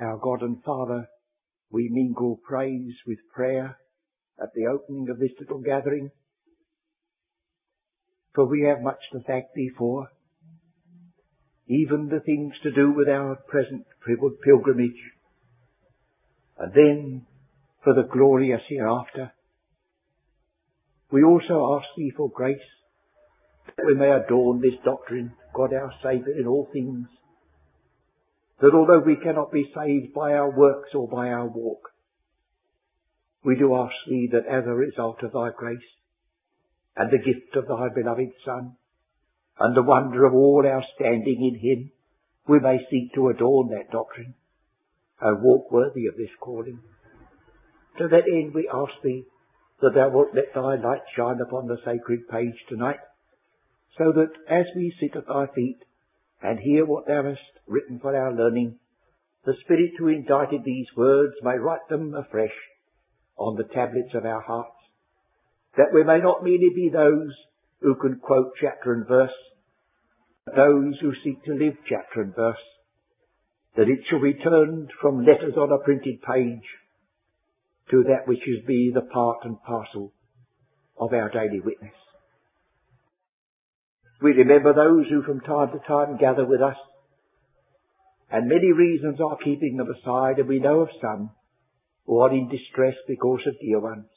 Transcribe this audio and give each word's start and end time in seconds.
Our 0.00 0.16
God 0.16 0.40
and 0.40 0.62
Father, 0.64 1.10
we 1.70 1.90
mingle 1.90 2.40
praise 2.42 2.94
with 3.06 3.18
prayer 3.34 3.76
at 4.42 4.48
the 4.54 4.66
opening 4.66 5.10
of 5.10 5.18
this 5.18 5.32
little 5.38 5.60
gathering, 5.60 6.10
for 8.34 8.46
we 8.46 8.62
have 8.62 8.80
much 8.80 9.00
to 9.12 9.20
thank 9.26 9.44
Thee 9.54 9.70
for, 9.76 10.08
even 11.68 12.08
the 12.08 12.20
things 12.20 12.54
to 12.62 12.70
do 12.70 12.92
with 12.92 13.08
our 13.08 13.36
present 13.46 13.84
pilgrimage, 14.42 15.02
and 16.58 16.72
then 16.72 17.26
for 17.84 17.92
the 17.92 18.08
glorious 18.10 18.62
hereafter. 18.70 19.32
We 21.12 21.24
also 21.24 21.78
ask 21.78 21.88
Thee 21.94 22.12
for 22.16 22.30
grace 22.30 22.56
that 23.76 23.84
we 23.84 23.94
may 23.94 24.10
adorn 24.10 24.62
this 24.62 24.80
doctrine, 24.82 25.32
God 25.54 25.74
our 25.74 25.92
Saviour 26.02 26.38
in 26.40 26.46
all 26.46 26.70
things, 26.72 27.06
that 28.60 28.74
although 28.74 29.02
we 29.04 29.16
cannot 29.16 29.52
be 29.52 29.72
saved 29.74 30.12
by 30.14 30.32
our 30.32 30.50
works 30.50 30.90
or 30.94 31.08
by 31.08 31.28
our 31.28 31.48
walk, 31.48 31.90
we 33.42 33.56
do 33.56 33.74
ask 33.74 33.94
Thee 34.06 34.28
that 34.32 34.46
as 34.46 34.64
a 34.66 34.74
result 34.74 35.22
of 35.22 35.32
Thy 35.32 35.48
grace 35.56 35.78
and 36.96 37.10
the 37.10 37.24
gift 37.24 37.56
of 37.56 37.66
Thy 37.66 37.88
beloved 37.94 38.32
Son 38.44 38.76
and 39.58 39.76
the 39.76 39.82
wonder 39.82 40.26
of 40.26 40.34
all 40.34 40.64
our 40.66 40.84
standing 40.94 41.40
in 41.40 41.58
Him, 41.58 41.90
we 42.48 42.58
may 42.58 42.78
seek 42.90 43.14
to 43.14 43.28
adorn 43.28 43.68
that 43.68 43.90
doctrine 43.90 44.34
and 45.20 45.42
walk 45.42 45.70
worthy 45.70 46.06
of 46.06 46.16
this 46.16 46.30
calling. 46.40 46.80
To 47.98 48.08
that 48.08 48.24
end 48.26 48.52
we 48.54 48.68
ask 48.72 48.92
Thee 49.02 49.24
that 49.80 49.92
Thou 49.94 50.10
wilt 50.10 50.34
let 50.34 50.52
Thy 50.54 50.76
light 50.76 51.02
shine 51.16 51.40
upon 51.40 51.66
the 51.66 51.78
sacred 51.84 52.28
page 52.28 52.56
tonight, 52.68 53.00
so 53.96 54.12
that 54.12 54.32
as 54.48 54.66
we 54.76 54.94
sit 55.00 55.16
at 55.16 55.26
Thy 55.26 55.46
feet 55.54 55.78
and 56.42 56.58
hear 56.58 56.86
what 56.86 57.06
Thou 57.06 57.22
hast 57.24 57.40
written 57.66 57.98
for 58.00 58.16
our 58.16 58.32
learning, 58.32 58.78
the 59.44 59.54
Spirit 59.64 59.92
who 59.98 60.08
indited 60.08 60.62
these 60.64 60.86
words 60.96 61.34
may 61.42 61.56
write 61.58 61.88
them 61.88 62.14
afresh 62.14 62.54
on 63.36 63.56
the 63.56 63.74
tablets 63.74 64.14
of 64.14 64.24
our 64.24 64.42
hearts, 64.42 64.76
that 65.76 65.92
we 65.94 66.04
may 66.04 66.18
not 66.18 66.42
merely 66.42 66.70
be 66.74 66.90
those 66.92 67.32
who 67.80 67.94
can 67.94 68.18
quote 68.18 68.52
chapter 68.60 68.92
and 68.92 69.06
verse, 69.06 69.30
but 70.44 70.56
those 70.56 70.94
who 71.00 71.12
seek 71.24 71.42
to 71.44 71.52
live 71.52 71.74
chapter 71.88 72.22
and 72.22 72.34
verse, 72.34 72.56
that 73.76 73.88
it 73.88 74.00
shall 74.08 74.20
be 74.20 74.34
turned 74.34 74.90
from 75.00 75.24
letters 75.24 75.54
on 75.56 75.72
a 75.72 75.84
printed 75.84 76.20
page 76.22 76.66
to 77.90 78.04
that 78.04 78.26
which 78.26 78.46
is 78.46 78.64
be 78.66 78.90
the 78.94 79.00
part 79.00 79.38
and 79.44 79.62
parcel 79.62 80.12
of 80.98 81.12
our 81.12 81.30
daily 81.30 81.60
witness. 81.64 81.94
We 84.22 84.32
remember 84.32 84.74
those 84.74 85.06
who 85.08 85.22
from 85.22 85.40
time 85.40 85.72
to 85.72 85.78
time 85.86 86.18
gather 86.18 86.44
with 86.44 86.60
us, 86.60 86.76
and 88.30 88.48
many 88.48 88.72
reasons 88.72 89.18
are 89.20 89.38
keeping 89.42 89.76
them 89.76 89.88
aside, 89.90 90.38
and 90.38 90.48
we 90.48 90.58
know 90.58 90.80
of 90.80 90.88
some 91.00 91.30
who 92.06 92.20
are 92.20 92.32
in 92.32 92.48
distress 92.48 92.94
because 93.08 93.40
of 93.46 93.58
dear 93.60 93.80
ones. 93.80 94.08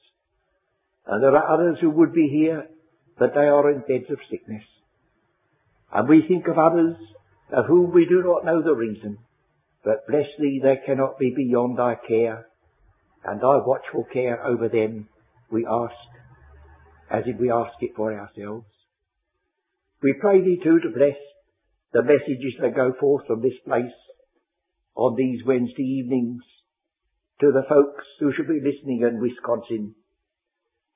And 1.07 1.23
there 1.23 1.35
are 1.35 1.53
others 1.53 1.77
who 1.79 1.89
would 1.89 2.13
be 2.13 2.27
here, 2.27 2.67
but 3.17 3.33
they 3.33 3.41
are 3.41 3.71
in 3.71 3.79
beds 3.79 4.09
of 4.09 4.19
sickness. 4.29 4.63
And 5.91 6.09
we 6.09 6.25
think 6.27 6.47
of 6.47 6.57
others 6.57 6.95
of 7.51 7.65
whom 7.67 7.93
we 7.93 8.05
do 8.05 8.23
not 8.23 8.45
know 8.45 8.61
the 8.61 8.73
reason, 8.73 9.19
but 9.83 10.07
bless 10.07 10.25
thee, 10.39 10.59
they 10.61 10.79
cannot 10.85 11.19
be 11.19 11.33
beyond 11.35 11.77
thy 11.77 11.95
care, 12.07 12.47
and 13.23 13.39
thy 13.39 13.57
watchful 13.57 14.05
care 14.11 14.45
over 14.45 14.69
them 14.69 15.07
we 15.51 15.65
ask, 15.65 15.93
as 17.11 17.23
if 17.25 17.39
we 17.39 17.51
ask 17.51 17.73
it 17.81 17.91
for 17.95 18.13
ourselves. 18.13 18.65
We 20.03 20.13
pray 20.19 20.41
thee 20.41 20.59
too 20.61 20.79
to 20.81 20.89
bless 20.89 21.15
the 21.93 22.03
messages 22.03 22.59
that 22.59 22.75
go 22.75 22.91
forth 22.99 23.25
from 23.25 23.41
this 23.41 23.55
place 23.65 23.95
on 24.95 25.15
these 25.15 25.45
Wednesday 25.45 26.03
evenings 26.03 26.43
to 27.39 27.51
the 27.53 27.63
folks 27.69 28.03
who 28.19 28.33
should 28.35 28.49
be 28.49 28.59
listening 28.59 29.07
in 29.07 29.21
Wisconsin, 29.21 29.95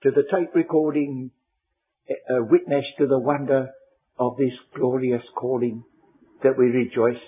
to 0.04 0.12
the 0.12 0.24
tape 0.30 0.54
recording 0.54 1.32
uh, 2.10 2.44
witness 2.52 2.84
to 2.98 3.08
the 3.08 3.18
wonder 3.18 3.70
of 4.20 4.36
this 4.38 4.54
glorious 4.76 5.24
calling 5.38 5.84
that 6.44 6.58
we 6.58 6.66
rejoice 6.66 7.24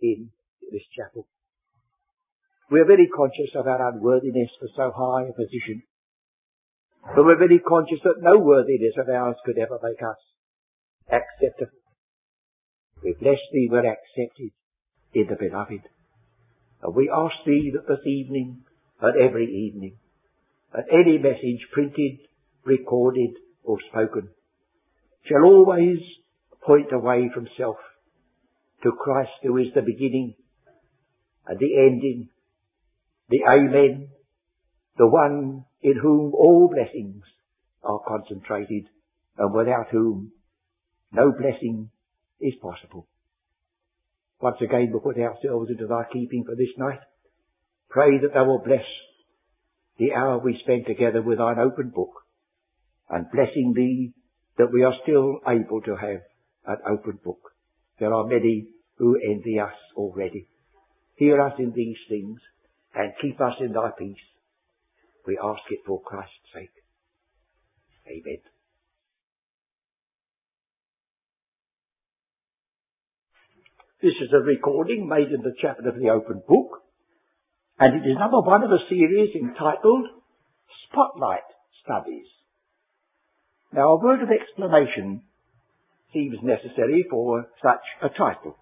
in 0.00 0.30
this 0.70 0.82
chapel. 0.96 1.26
We 2.70 2.80
are 2.80 2.86
very 2.86 3.08
conscious 3.08 3.50
of 3.56 3.66
our 3.66 3.92
unworthiness 3.92 4.50
for 4.60 4.68
so 4.76 4.92
high 4.94 5.28
a 5.28 5.32
position, 5.32 5.82
but 7.14 7.24
we're 7.24 7.38
very 7.38 7.58
conscious 7.58 7.98
that 8.04 8.22
no 8.22 8.38
worthiness 8.38 8.94
of 8.98 9.08
ours 9.08 9.36
could 9.44 9.58
ever 9.58 9.80
make 9.82 10.00
us 10.00 10.33
We 13.02 13.14
bless 13.20 13.38
thee, 13.52 13.68
we're 13.70 13.86
accepted 13.86 14.50
in 15.12 15.26
the 15.28 15.36
beloved. 15.36 15.82
And 16.82 16.94
we 16.94 17.10
ask 17.14 17.34
thee 17.46 17.72
that 17.74 17.86
this 17.86 18.06
evening 18.06 18.62
and 19.00 19.14
every 19.20 19.46
evening, 19.46 19.96
and 20.72 20.84
any 20.90 21.18
message 21.18 21.68
printed, 21.72 22.18
recorded, 22.64 23.30
or 23.62 23.78
spoken, 23.90 24.28
shall 25.26 25.44
always 25.44 25.98
point 26.66 26.92
away 26.92 27.30
from 27.32 27.46
self 27.56 27.76
to 28.82 28.92
Christ 28.92 29.30
who 29.42 29.56
is 29.58 29.68
the 29.74 29.82
beginning 29.82 30.34
and 31.46 31.58
the 31.58 31.76
ending, 31.78 32.28
the 33.28 33.40
Amen, 33.48 34.08
the 34.96 35.06
one 35.06 35.64
in 35.82 35.96
whom 36.00 36.32
all 36.34 36.70
blessings 36.72 37.22
are 37.82 38.00
concentrated 38.06 38.88
and 39.36 39.54
without 39.54 39.88
whom 39.90 40.32
no 41.14 41.32
blessing 41.32 41.90
is 42.40 42.54
possible. 42.60 43.06
Once 44.40 44.56
again 44.60 44.90
we 44.92 45.00
put 45.00 45.16
ourselves 45.18 45.70
into 45.70 45.86
thy 45.86 46.02
keeping 46.12 46.44
for 46.44 46.54
this 46.54 46.74
night. 46.76 47.00
Pray 47.88 48.18
that 48.18 48.34
thou 48.34 48.44
wilt 48.46 48.64
bless 48.64 48.84
the 49.98 50.12
hour 50.12 50.38
we 50.38 50.58
spend 50.62 50.86
together 50.86 51.22
with 51.22 51.38
thine 51.38 51.58
open 51.58 51.90
book 51.94 52.24
and 53.08 53.30
blessing 53.30 53.72
thee 53.76 54.12
that 54.58 54.72
we 54.72 54.82
are 54.82 54.94
still 55.02 55.40
able 55.46 55.80
to 55.82 55.96
have 55.96 56.20
an 56.66 56.78
open 56.90 57.18
book. 57.24 57.52
There 57.98 58.12
are 58.12 58.26
many 58.26 58.68
who 58.96 59.16
envy 59.16 59.60
us 59.60 59.74
already. 59.96 60.48
Hear 61.16 61.40
us 61.40 61.54
in 61.58 61.72
these 61.74 61.98
things 62.08 62.40
and 62.94 63.12
keep 63.20 63.40
us 63.40 63.54
in 63.60 63.72
thy 63.72 63.90
peace. 63.96 64.16
We 65.26 65.38
ask 65.42 65.62
it 65.70 65.80
for 65.86 66.02
Christ's 66.02 66.52
sake. 66.52 66.70
Amen. 68.06 68.53
This 74.04 74.20
is 74.20 74.34
a 74.34 74.44
recording 74.44 75.08
made 75.08 75.32
in 75.32 75.40
the 75.40 75.56
chapel 75.62 75.88
of 75.88 75.96
the 75.96 76.10
open 76.10 76.42
book, 76.46 76.84
and 77.80 77.96
it 77.96 78.06
is 78.06 78.18
number 78.20 78.38
one 78.42 78.62
of 78.62 78.70
a 78.70 78.84
series 78.86 79.34
entitled 79.34 80.04
Spotlight 80.84 81.48
Studies. 81.82 82.28
Now 83.72 83.96
a 83.96 84.04
word 84.04 84.20
of 84.20 84.28
explanation 84.28 85.22
seems 86.12 86.36
necessary 86.42 87.06
for 87.08 87.46
such 87.64 87.80
a 88.02 88.10
title. 88.10 88.58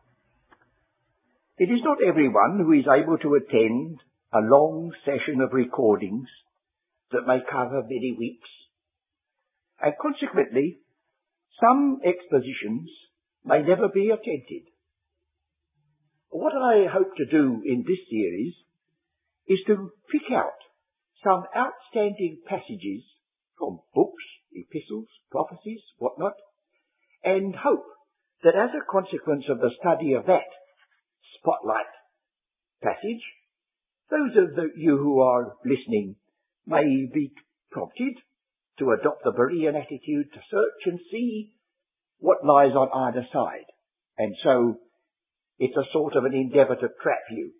It 1.58 1.74
is 1.74 1.82
not 1.82 1.98
everyone 2.06 2.62
who 2.62 2.78
is 2.78 2.86
able 2.86 3.18
to 3.18 3.34
attend 3.34 3.98
a 4.32 4.46
long 4.46 4.92
session 5.04 5.40
of 5.40 5.52
recordings 5.52 6.28
that 7.10 7.26
may 7.26 7.40
cover 7.50 7.82
many 7.82 8.14
weeks, 8.16 8.48
and 9.82 9.92
consequently 10.00 10.78
some 11.58 11.98
expositions 12.06 12.88
may 13.44 13.60
never 13.62 13.88
be 13.92 14.10
attended. 14.14 14.70
What 16.32 16.54
I 16.56 16.86
hope 16.90 17.14
to 17.18 17.26
do 17.26 17.60
in 17.62 17.84
this 17.86 18.08
series 18.08 18.54
is 19.46 19.58
to 19.66 19.92
pick 20.10 20.32
out 20.32 20.56
some 21.22 21.44
outstanding 21.54 22.40
passages 22.46 23.04
from 23.58 23.80
books, 23.94 24.24
epistles, 24.50 25.08
prophecies, 25.30 25.82
whatnot, 25.98 26.32
and 27.22 27.54
hope 27.54 27.84
that 28.44 28.56
as 28.56 28.70
a 28.72 28.90
consequence 28.90 29.44
of 29.50 29.58
the 29.58 29.72
study 29.78 30.14
of 30.14 30.24
that 30.24 30.48
spotlight 31.36 31.92
passage, 32.82 33.22
those 34.10 34.34
of 34.42 34.56
the, 34.56 34.70
you 34.74 34.96
who 34.96 35.20
are 35.20 35.52
listening 35.66 36.16
may 36.66 37.10
be 37.12 37.30
prompted 37.70 38.14
to 38.78 38.92
adopt 38.92 39.22
the 39.22 39.32
Berean 39.32 39.76
attitude 39.76 40.32
to 40.32 40.40
search 40.50 40.80
and 40.86 40.98
see 41.10 41.52
what 42.20 42.42
lies 42.42 42.72
on 42.72 42.88
either 43.08 43.26
side, 43.30 43.68
and 44.16 44.34
so 44.42 44.78
it's 45.62 45.78
a 45.78 45.92
sort 45.92 46.16
of 46.16 46.24
an 46.24 46.34
endeavour 46.34 46.74
to 46.74 46.90
trap 46.98 47.22
you 47.30 47.52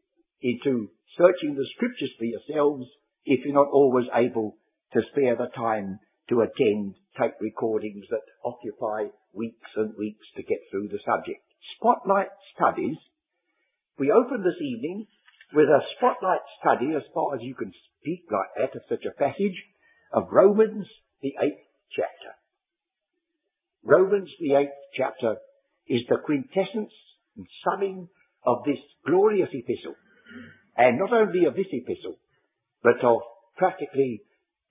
into 0.43 0.91
searching 1.15 1.55
the 1.55 1.69
scriptures 1.77 2.11
for 2.19 2.25
yourselves 2.27 2.83
if 3.25 3.45
you're 3.45 3.55
not 3.55 3.71
always 3.71 4.07
able 4.13 4.59
to 4.93 5.07
spare 5.13 5.37
the 5.37 5.47
time 5.55 6.01
to 6.29 6.43
attend 6.43 6.99
tape 7.15 7.39
recordings 7.41 8.03
that 8.11 8.27
occupy 8.45 9.07
weeks 9.33 9.71
and 9.77 9.95
weeks 9.97 10.27
to 10.35 10.43
get 10.43 10.59
through 10.69 10.89
the 10.89 10.99
subject. 11.07 11.47
Spotlight 11.79 12.35
studies. 12.59 12.99
We 14.01 14.11
open 14.11 14.43
this 14.43 14.59
evening 14.59 15.07
with 15.55 15.69
a 15.71 15.87
spotlight 15.95 16.43
study 16.59 16.97
as 16.97 17.07
far 17.15 17.37
as 17.37 17.41
you 17.43 17.55
can 17.55 17.71
speak 18.01 18.27
like 18.35 18.51
that 18.59 18.75
of 18.75 18.83
such 18.89 19.07
a 19.07 19.15
passage 19.15 19.63
of 20.13 20.27
Romans 20.33 20.89
the 21.23 21.39
eighth 21.39 21.63
chapter. 21.95 22.35
Romans 23.85 24.31
the 24.41 24.55
eighth 24.59 24.75
chapter 24.97 25.37
is 25.87 26.03
the 26.09 26.19
quintessence 26.27 26.91
and 27.37 27.47
summing 27.65 28.09
of 28.45 28.65
this 28.65 28.79
glorious 29.07 29.49
epistle. 29.53 29.95
And 30.77 30.99
not 30.99 31.13
only 31.13 31.45
of 31.47 31.55
this 31.55 31.71
epistle, 31.71 32.17
but 32.83 33.03
of 33.05 33.21
practically 33.57 34.23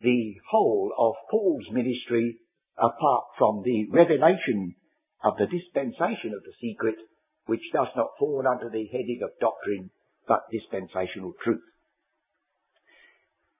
the 0.01 0.35
whole 0.49 0.91
of 0.97 1.13
Paul's 1.29 1.65
ministry 1.71 2.37
apart 2.77 3.25
from 3.37 3.61
the 3.63 3.87
revelation 3.91 4.75
of 5.23 5.37
the 5.37 5.45
dispensation 5.45 6.33
of 6.35 6.43
the 6.43 6.53
secret, 6.59 6.95
which 7.45 7.61
does 7.73 7.87
not 7.95 8.17
fall 8.17 8.43
under 8.47 8.69
the 8.69 8.85
heading 8.87 9.21
of 9.23 9.29
doctrine, 9.39 9.91
but 10.27 10.41
dispensational 10.51 11.33
truth. 11.43 11.61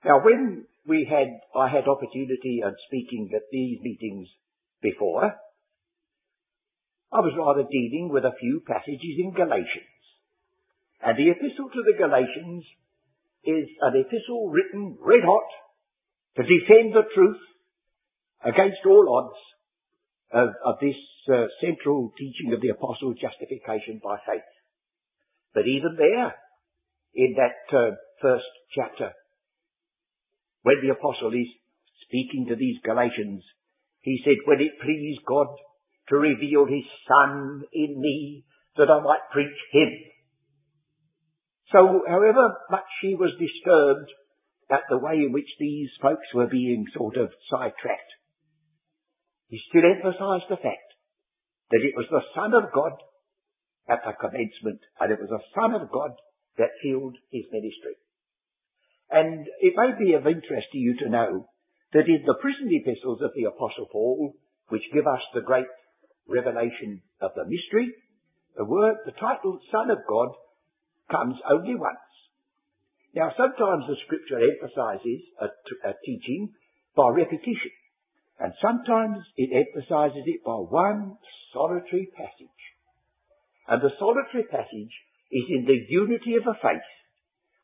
Now 0.03 0.24
when 0.24 0.65
we 0.88 1.07
had, 1.09 1.27
I 1.56 1.69
had 1.69 1.88
opportunity 1.88 2.62
of 2.65 2.74
speaking 2.88 3.30
at 3.36 3.44
these 3.51 3.80
meetings 3.81 4.27
before, 4.81 5.36
I 7.12 7.19
was 7.19 7.36
rather 7.36 7.68
dealing 7.68 8.10
with 8.12 8.24
a 8.24 8.36
few 8.40 8.63
passages 8.66 9.19
in 9.19 9.36
Galatians. 9.36 10.00
And 11.04 11.18
the 11.18 11.31
epistle 11.31 11.68
to 11.68 11.81
the 11.84 11.98
Galatians 12.00 12.63
is 13.44 13.68
an 13.81 14.00
epistle 14.00 14.48
written 14.48 14.98
red 15.02 15.25
hot 15.25 15.50
to 16.38 16.44
defend 16.44 16.94
the 16.96 17.04
truth 17.13 17.42
against 18.46 18.86
all 18.86 19.06
odds 19.12 19.40
of, 20.31 20.50
of 20.63 20.75
this 20.80 20.96
uh, 21.28 21.52
central 21.60 22.13
teaching 22.18 22.54
of 22.54 22.62
the 22.62 22.69
apostles' 22.69 23.19
justification 23.19 24.00
by 24.02 24.18
faith. 24.25 24.48
But 25.54 25.68
even 25.68 25.98
there, 25.98 26.34
in 27.13 27.36
that 27.36 27.60
uh, 27.75 27.96
first 28.22 28.48
chapter, 28.72 29.12
when 30.63 30.80
the 30.81 30.94
apostle 30.94 31.34
is 31.34 31.50
speaking 32.08 32.48
to 32.48 32.56
these 32.56 32.80
Galatians, 32.86 33.44
he 34.00 34.22
said, 34.24 34.46
when 34.46 34.62
it 34.62 34.80
pleased 34.80 35.25
God 35.25 35.48
to 36.12 36.18
reveal 36.18 36.68
his 36.68 36.84
son 37.08 37.63
in 37.74 38.00
me 38.00 38.44
that 38.75 38.92
I 38.92 39.00
might 39.02 39.31
preach 39.31 39.58
him. 39.72 39.90
So 41.72 42.04
however 42.08 42.52
much 42.69 42.92
he 43.02 43.16
was 43.16 43.31
disturbed 43.40 44.12
at 44.69 44.84
the 44.90 45.00
way 45.00 45.24
in 45.24 45.31
which 45.31 45.48
these 45.58 45.90
folks 46.02 46.28
were 46.36 46.48
being 46.48 46.86
sort 46.94 47.16
of 47.16 47.31
sidetracked, 47.50 48.12
he 49.48 49.60
still 49.69 49.84
emphasized 49.88 50.52
the 50.52 50.60
fact 50.60 50.92
that 51.72 51.84
it 51.84 51.96
was 51.96 52.08
the 52.12 52.24
Son 52.36 52.54
of 52.54 52.72
God 52.75 52.92
at 53.88 54.04
the 54.04 54.12
commencement, 54.19 54.80
and 55.00 55.12
it 55.12 55.19
was 55.19 55.31
the 55.31 55.44
Son 55.56 55.75
of 55.75 55.92
God 55.92 56.12
that 56.58 56.75
filled 56.84 57.16
his 57.31 57.46
ministry. 57.52 57.96
And 59.10 59.48
it 59.60 59.74
may 59.75 59.92
be 59.96 60.13
of 60.13 60.28
interest 60.28 60.68
to 60.72 60.78
you 60.78 60.96
to 61.00 61.10
know 61.10 61.48
that 61.94 62.08
in 62.08 62.24
the 62.25 62.40
prison 62.40 62.68
epistles 62.72 63.22
of 63.22 63.31
the 63.36 63.48
Apostle 63.48 63.88
Paul, 63.92 64.36
which 64.69 64.88
give 64.94 65.08
us 65.08 65.24
the 65.34 65.42
great 65.42 65.68
revelation 66.27 67.01
of 67.21 67.31
the 67.35 67.45
mystery, 67.45 67.94
the 68.57 68.65
word, 68.65 68.97
the 69.06 69.12
title 69.13 69.59
Son 69.71 69.89
of 69.89 70.00
God 70.07 70.29
comes 71.09 71.35
only 71.50 71.75
once. 71.75 72.12
Now 73.15 73.31
sometimes 73.35 73.85
the 73.88 74.00
scripture 74.06 74.39
emphasizes 74.39 75.21
a, 75.39 75.47
a 75.89 75.94
teaching 76.06 76.53
by 76.95 77.09
repetition, 77.09 77.71
and 78.39 78.53
sometimes 78.62 79.19
it 79.38 79.51
emphasizes 79.51 80.23
it 80.25 80.44
by 80.45 80.56
one 80.56 81.18
solitary 81.53 82.09
passage. 82.15 82.62
And 83.67 83.81
the 83.81 83.91
solitary 84.00 84.44
passage 84.50 84.95
is 85.31 85.45
in 85.50 85.65
the 85.65 85.79
unity 85.89 86.35
of 86.35 86.47
a 86.47 86.56
faith 86.59 86.91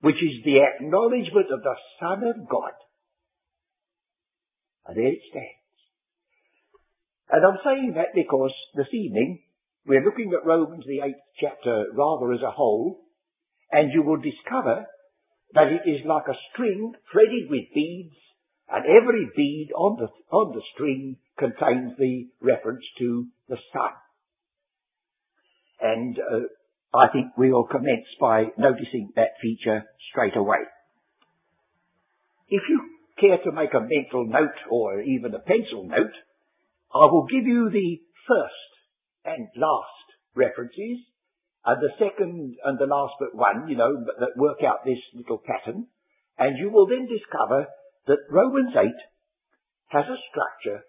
which 0.01 0.21
is 0.21 0.43
the 0.45 0.61
acknowledgement 0.61 1.47
of 1.51 1.63
the 1.63 1.75
Son 1.99 2.23
of 2.23 2.47
God. 2.47 2.75
And 4.85 4.95
there 4.95 5.07
it 5.07 5.19
stands. 5.29 5.56
And 7.29 7.43
I'm 7.45 7.59
saying 7.63 7.93
that 7.95 8.15
because 8.15 8.53
this 8.75 8.87
evening 8.93 9.43
we're 9.85 10.03
looking 10.03 10.31
at 10.33 10.45
Romans 10.45 10.83
the 10.85 10.99
eighth 11.05 11.23
chapter 11.39 11.85
rather 11.93 12.33
as 12.33 12.41
a 12.41 12.51
whole, 12.51 12.99
and 13.71 13.91
you 13.93 14.03
will 14.03 14.17
discover 14.17 14.85
that 15.53 15.67
it 15.67 15.89
is 15.89 16.05
like 16.05 16.27
a 16.27 16.37
string 16.51 16.93
threaded 17.11 17.49
with 17.49 17.73
beads, 17.73 18.15
and 18.69 18.83
every 18.85 19.29
bead 19.35 19.69
on 19.75 19.97
the, 19.97 20.35
on 20.35 20.53
the 20.53 20.61
string 20.73 21.15
contains 21.39 21.93
the 21.97 22.27
reference 22.41 22.83
to 22.99 23.27
the 23.47 23.57
Son. 23.71 23.91
And 25.79 26.17
uh, 26.19 26.97
I 26.97 27.07
think 27.13 27.37
we 27.37 27.51
will 27.51 27.67
commence 27.67 28.07
by 28.19 28.47
noticing 28.57 29.11
that 29.15 29.39
feature 29.41 29.83
straight 30.11 30.35
away. 30.35 30.67
If 32.49 32.63
you 32.69 32.81
care 33.19 33.37
to 33.43 33.51
make 33.51 33.73
a 33.73 33.79
mental 33.79 34.25
note 34.25 34.57
or 34.69 35.01
even 35.01 35.33
a 35.33 35.39
pencil 35.39 35.85
note, 35.85 36.13
I 36.93 37.05
will 37.11 37.25
give 37.25 37.45
you 37.45 37.69
the 37.69 37.99
first 38.27 38.71
and 39.25 39.47
last 39.55 40.07
references, 40.35 41.03
and 41.65 41.81
the 41.81 41.91
second 41.99 42.55
and 42.63 42.79
the 42.79 42.85
last 42.85 43.13
but 43.19 43.35
one, 43.35 43.67
you 43.67 43.75
know, 43.75 43.91
that 44.19 44.37
work 44.37 44.63
out 44.63 44.85
this 44.85 45.01
little 45.13 45.41
pattern, 45.45 45.87
and 46.37 46.57
you 46.57 46.69
will 46.69 46.87
then 46.87 47.07
discover 47.07 47.67
that 48.07 48.31
Romans 48.31 48.73
8 48.75 48.87
has 49.89 50.05
a 50.05 50.23
structure 50.31 50.83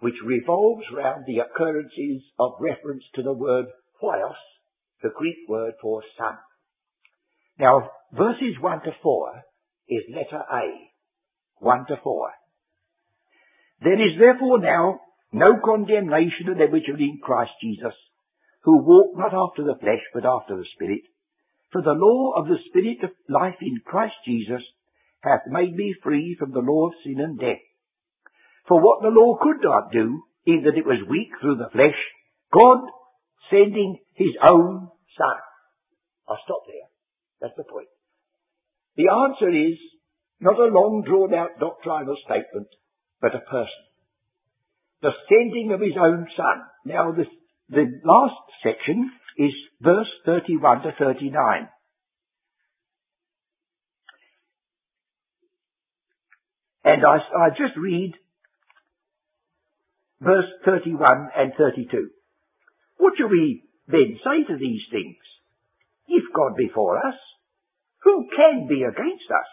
which 0.00 0.14
revolves 0.24 0.84
round 0.94 1.24
the 1.26 1.38
occurrences 1.38 2.22
of 2.38 2.52
reference 2.60 3.04
to 3.14 3.22
the 3.22 3.32
word 3.32 3.66
huios, 4.02 4.34
the 5.02 5.10
Greek 5.16 5.48
word 5.48 5.74
for 5.80 6.02
son. 6.18 6.36
Now, 7.58 7.90
verses 8.12 8.56
1 8.60 8.80
to 8.82 8.90
4 9.02 9.42
is 9.88 10.02
letter 10.14 10.42
A. 10.50 10.90
1 11.58 11.86
to 11.88 11.96
4. 12.02 12.30
There 13.84 13.94
is 13.94 14.18
therefore 14.18 14.60
now 14.60 15.00
no 15.32 15.58
condemnation 15.64 16.48
of 16.48 16.58
them 16.58 16.70
which 16.70 16.88
are 16.88 16.98
in 16.98 17.18
Christ 17.22 17.52
Jesus, 17.60 17.94
who 18.62 18.84
walk 18.84 19.16
not 19.16 19.34
after 19.34 19.64
the 19.64 19.78
flesh, 19.80 20.04
but 20.14 20.26
after 20.26 20.56
the 20.56 20.66
Spirit. 20.74 21.02
For 21.72 21.82
the 21.82 21.96
law 21.96 22.34
of 22.36 22.46
the 22.46 22.60
Spirit 22.68 23.02
of 23.02 23.10
life 23.28 23.56
in 23.60 23.80
Christ 23.84 24.14
Jesus 24.26 24.62
hath 25.20 25.48
made 25.48 25.74
me 25.74 25.94
free 26.02 26.36
from 26.38 26.52
the 26.52 26.60
law 26.60 26.88
of 26.88 26.94
sin 27.02 27.18
and 27.18 27.38
death. 27.38 27.64
For 28.68 28.80
what 28.80 29.02
the 29.02 29.08
law 29.08 29.38
could 29.40 29.62
not 29.62 29.90
do, 29.90 30.22
in 30.44 30.62
that 30.64 30.76
it 30.76 30.86
was 30.86 31.08
weak 31.08 31.30
through 31.40 31.56
the 31.56 31.70
flesh, 31.72 31.96
God, 32.52 32.84
sending 33.50 33.98
his 34.14 34.34
own 34.42 34.88
son. 35.16 35.38
I'll 36.28 36.38
stop 36.44 36.62
there. 36.66 36.88
That's 37.40 37.56
the 37.56 37.64
point. 37.64 37.88
The 38.96 39.08
answer 39.08 39.48
is 39.48 39.78
not 40.40 40.58
a 40.58 40.72
long 40.72 41.02
drawn 41.06 41.32
out 41.34 41.58
doctrinal 41.58 42.16
statement, 42.24 42.68
but 43.20 43.34
a 43.34 43.40
person. 43.40 43.82
The 45.02 45.10
sending 45.28 45.72
of 45.72 45.80
his 45.80 45.96
own 46.00 46.26
son. 46.36 46.62
Now 46.84 47.12
this, 47.12 47.26
the 47.68 48.00
last 48.04 48.34
section 48.62 49.10
is 49.36 49.52
verse 49.80 50.08
31 50.24 50.82
to 50.82 50.92
39. 50.98 51.68
And 56.84 57.02
I, 57.04 57.16
I 57.16 57.48
just 57.50 57.76
read 57.76 58.14
verse 60.20 60.46
31 60.64 61.28
and 61.36 61.52
32. 61.56 62.08
What 62.98 63.14
shall 63.18 63.28
we 63.28 63.64
then 63.88 64.18
say 64.24 64.44
to 64.52 64.58
these 64.58 64.82
things, 64.90 65.16
If 66.08 66.24
God 66.34 66.56
be 66.56 66.70
for 66.74 66.98
us, 66.98 67.14
who 68.02 68.28
can 68.36 68.66
be 68.68 68.82
against 68.82 69.30
us? 69.30 69.50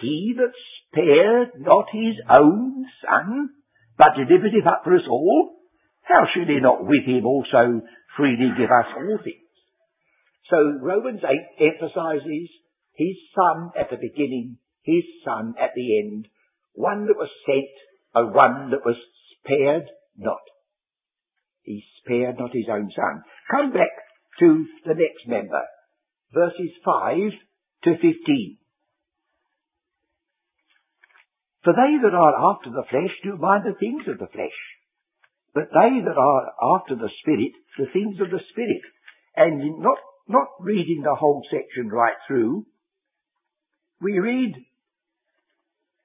He 0.00 0.34
that 0.36 0.52
spared 0.88 1.60
not 1.60 1.86
his 1.92 2.14
own 2.36 2.86
son, 3.02 3.50
but 3.96 4.16
delivered 4.16 4.52
him 4.52 4.66
up 4.66 4.82
for 4.84 4.94
us 4.94 5.06
all, 5.08 5.56
how 6.02 6.26
should 6.32 6.48
he 6.48 6.60
not 6.60 6.84
with 6.84 7.04
him 7.06 7.26
also 7.26 7.80
freely 8.16 8.50
give 8.56 8.70
us 8.70 8.90
all 8.96 9.18
things? 9.22 9.44
So 10.50 10.56
Romans 10.82 11.20
8 11.24 11.72
emphasizes 11.72 12.48
his 12.94 13.16
son 13.34 13.70
at 13.78 13.90
the 13.90 13.96
beginning, 13.96 14.58
his 14.82 15.04
son 15.24 15.54
at 15.60 15.70
the 15.74 15.98
end, 16.04 16.28
one 16.74 17.06
that 17.06 17.16
was 17.16 17.30
sent 17.46 17.72
and 18.14 18.34
one 18.34 18.70
that 18.70 18.84
was 18.84 18.96
spared 19.40 19.88
not. 20.16 20.42
He 21.62 21.82
spared 22.00 22.38
not 22.38 22.52
his 22.52 22.68
own 22.70 22.90
son. 22.94 23.22
Come 23.50 23.72
back 23.72 23.90
to 24.40 24.66
the 24.84 24.94
next 24.94 25.26
member. 25.26 25.62
Verses 26.32 26.70
5 26.84 27.16
to 27.84 27.90
15. 27.94 28.58
For 31.64 31.72
they 31.72 31.96
that 32.02 32.14
are 32.14 32.52
after 32.52 32.70
the 32.70 32.84
flesh 32.90 33.10
do 33.24 33.36
mind 33.36 33.64
the 33.64 33.78
things 33.80 34.04
of 34.06 34.18
the 34.18 34.28
flesh, 34.28 34.58
but 35.54 35.72
they 35.72 36.04
that 36.04 36.18
are 36.18 36.76
after 36.76 36.94
the 36.94 37.08
Spirit, 37.22 37.52
the 37.78 37.86
things 37.92 38.20
of 38.20 38.30
the 38.30 38.44
Spirit. 38.52 38.82
And 39.34 39.80
not, 39.80 39.98
not 40.28 40.48
reading 40.60 41.02
the 41.02 41.14
whole 41.14 41.42
section 41.50 41.88
right 41.88 42.16
through, 42.28 42.66
we 44.00 44.18
read 44.18 44.54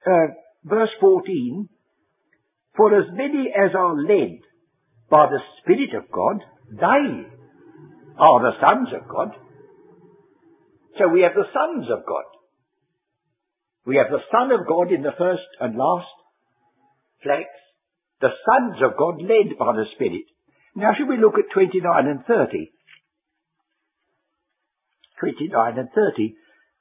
uh, 0.08 0.34
verse 0.64 0.90
14, 1.02 1.68
For 2.78 2.98
as 2.98 3.08
many 3.12 3.52
as 3.54 3.76
are 3.76 3.96
led 3.96 4.40
by 5.10 5.28
the 5.28 5.42
Spirit 5.62 5.94
of 5.94 6.10
God, 6.10 6.42
they 6.72 7.28
are 8.18 8.40
the 8.42 8.66
sons 8.66 8.90
of 8.96 9.08
God. 9.10 9.36
So 10.98 11.10
we 11.10 11.22
have 11.22 11.34
the 11.36 11.52
sons 11.52 11.88
of 11.92 12.06
God. 12.06 12.39
We 13.86 13.96
have 13.98 14.12
the 14.12 14.24
Son 14.32 14.52
of 14.52 14.68
God 14.68 14.92
in 14.92 15.02
the 15.02 15.16
first 15.18 15.48
and 15.60 15.76
last 15.76 16.08
flags, 17.24 17.60
the 18.22 18.30
sons 18.46 18.82
of 18.84 18.98
God 18.98 19.22
led 19.22 19.58
by 19.58 19.74
the 19.74 19.86
Spirit. 19.96 20.26
Now 20.76 20.92
should 20.98 21.10
we 21.10 21.18
look 21.18 21.36
at 21.36 21.54
29 21.54 21.84
and 22.08 22.26
30? 22.26 22.72
29 25.20 25.78
and 25.78 25.90
30. 25.94 26.36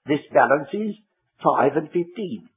this 0.06 0.20
balances 0.32 0.96
5 1.42 1.76
and 1.76 1.86
15. 1.88 2.48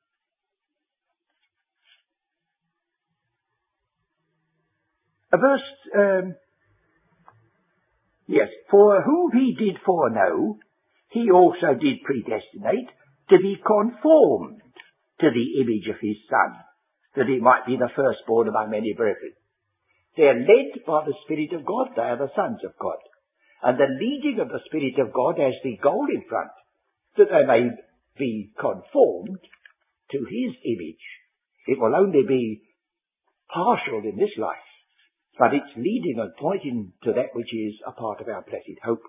A 5.33 5.37
verse, 5.37 5.61
um, 5.97 6.35
yes, 8.27 8.49
for 8.69 9.01
whom 9.01 9.31
he 9.31 9.55
did 9.57 9.77
foreknow, 9.85 10.57
he 11.09 11.31
also 11.31 11.73
did 11.79 12.03
predestinate 12.03 12.89
to 13.31 13.37
be 13.39 13.57
conformed 13.63 14.61
to 15.19 15.27
the 15.31 15.47
image 15.63 15.87
of 15.89 15.99
his 16.01 16.17
Son, 16.29 16.59
that 17.15 17.27
he 17.27 17.39
might 17.39 17.65
be 17.65 17.77
the 17.77 17.89
firstborn 17.95 18.47
among 18.47 18.71
many 18.71 18.93
brethren. 18.95 19.33
They 20.17 20.27
are 20.27 20.39
led 20.39 20.83
by 20.85 21.05
the 21.05 21.15
Spirit 21.23 21.53
of 21.53 21.65
God, 21.65 21.95
they 21.95 22.03
are 22.03 22.19
the 22.19 22.35
sons 22.35 22.59
of 22.67 22.75
God. 22.79 22.99
And 23.63 23.77
the 23.77 23.87
leading 23.87 24.39
of 24.41 24.49
the 24.49 24.63
Spirit 24.67 24.99
of 24.99 25.13
God 25.13 25.39
has 25.39 25.55
the 25.63 25.77
goal 25.81 26.07
in 26.11 26.23
front, 26.27 26.51
that 27.17 27.31
they 27.31 27.45
may 27.47 27.69
be 28.17 28.51
conformed 28.59 29.39
to 30.11 30.17
his 30.17 30.51
image. 30.65 31.05
It 31.67 31.79
will 31.79 31.95
only 31.95 32.23
be 32.27 32.61
partial 33.47 34.01
in 34.03 34.17
this 34.17 34.35
life 34.37 34.71
but 35.41 35.53
it's 35.53 35.73
leading 35.75 36.19
and 36.19 36.37
pointing 36.37 36.93
to 37.03 37.13
that 37.13 37.33
which 37.33 37.49
is 37.49 37.73
a 37.87 37.91
part 37.91 38.21
of 38.21 38.27
our 38.27 38.43
blessed 38.43 38.77
hope. 38.83 39.01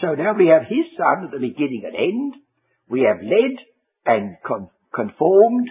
So 0.00 0.14
now 0.14 0.32
we 0.32 0.48
have 0.48 0.62
his 0.62 0.88
son 0.96 1.28
at 1.28 1.32
the 1.32 1.42
beginning 1.42 1.82
and 1.84 1.96
end. 1.96 2.32
We 2.88 3.02
have 3.02 3.22
led 3.22 3.56
and 4.06 4.36
con- 4.46 4.70
conformed 4.94 5.68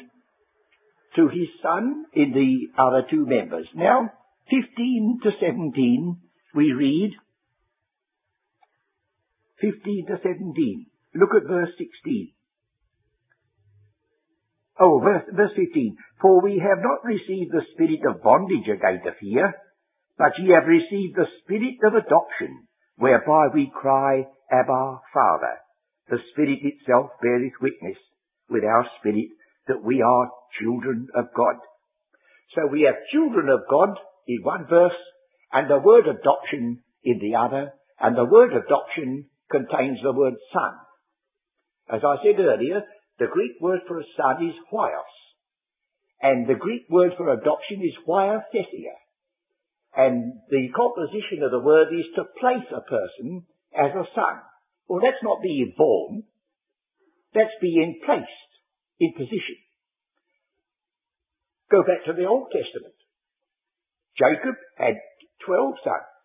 to 1.16 1.28
his 1.30 1.48
son 1.64 2.06
in 2.14 2.32
the 2.32 2.82
other 2.82 3.08
two 3.10 3.26
members. 3.26 3.68
Now, 3.74 4.12
15 4.50 5.20
to 5.24 5.30
17, 5.40 6.18
we 6.54 6.72
read 6.74 7.12
15 9.62 10.08
to 10.08 10.18
17. 10.22 10.86
Look 11.16 11.30
at 11.36 11.48
verse 11.48 11.70
16. 11.78 12.32
Oh, 14.80 15.00
verse, 15.00 15.24
verse 15.34 15.52
15. 15.56 15.98
For 16.22 16.42
we 16.42 16.60
have 16.60 16.84
not 16.84 17.06
received 17.06 17.52
the 17.52 17.64
spirit 17.74 18.02
of 18.10 18.22
bondage 18.22 18.68
again 18.68 19.00
to 19.06 19.12
fear, 19.20 19.54
but 20.18 20.34
ye 20.38 20.52
have 20.52 20.68
received 20.68 21.16
the 21.16 21.28
spirit 21.42 21.80
of 21.88 21.94
adoption, 21.96 22.68
whereby 22.98 23.48
we 23.54 23.72
cry, 23.74 24.26
Abba, 24.52 25.00
Father. 25.14 25.65
The 26.10 26.20
Spirit 26.32 26.60
itself 26.62 27.12
beareth 27.22 27.54
witness 27.62 27.98
with 28.50 28.64
our 28.64 28.86
spirit 29.00 29.30
that 29.68 29.84
we 29.84 30.02
are 30.02 30.30
children 30.62 31.08
of 31.16 31.26
God. 31.36 31.56
So 32.54 32.68
we 32.72 32.84
have 32.84 33.10
children 33.12 33.50
of 33.50 33.62
God 33.70 33.98
in 34.28 34.44
one 34.44 34.66
verse, 34.70 35.00
and 35.52 35.70
the 35.70 35.80
word 35.80 36.06
adoption 36.08 36.84
in 37.04 37.20
the 37.20 37.36
other, 37.36 37.74
and 38.00 38.16
the 38.16 38.26
word 38.26 38.52
adoption 38.54 39.26
contains 39.50 40.00
the 40.04 40.14
word 40.14 40.36
son. 40.54 40.74
As 41.90 42.02
I 42.04 42.18
said 42.24 42.40
earlier, 42.40 42.84
the 43.20 43.28
Greek 43.32 43.60
word 43.62 43.82
for 43.88 44.00
a 44.00 44.04
son 44.18 44.46
is 44.46 44.56
huios. 44.72 45.16
And 46.22 46.48
the 46.48 46.56
Greek 46.56 46.84
word 46.90 47.14
for 47.18 47.32
adoption 47.32 47.82
is 47.82 47.94
huiothesia. 48.08 48.98
And 49.96 50.34
the 50.50 50.68
composition 50.76 51.44
of 51.44 51.52
the 51.52 51.60
word 51.60 51.88
is 51.94 52.06
to 52.16 52.24
place 52.40 52.68
a 52.72 52.82
person 52.82 53.46
as 53.74 53.92
a 53.92 54.06
son. 54.14 54.42
Well, 54.88 55.02
that's 55.02 55.24
not 55.24 55.42
being 55.42 55.74
born. 55.78 56.24
That's 57.34 57.56
being 57.62 58.00
placed 58.06 58.52
in 59.00 59.14
position. 59.14 59.58
Go 61.72 61.82
back 61.82 62.06
to 62.06 62.14
the 62.14 62.26
Old 62.26 62.48
Testament. 62.52 62.94
Jacob 64.18 64.56
had 64.78 64.96
12 65.46 65.74
sons. 65.84 66.16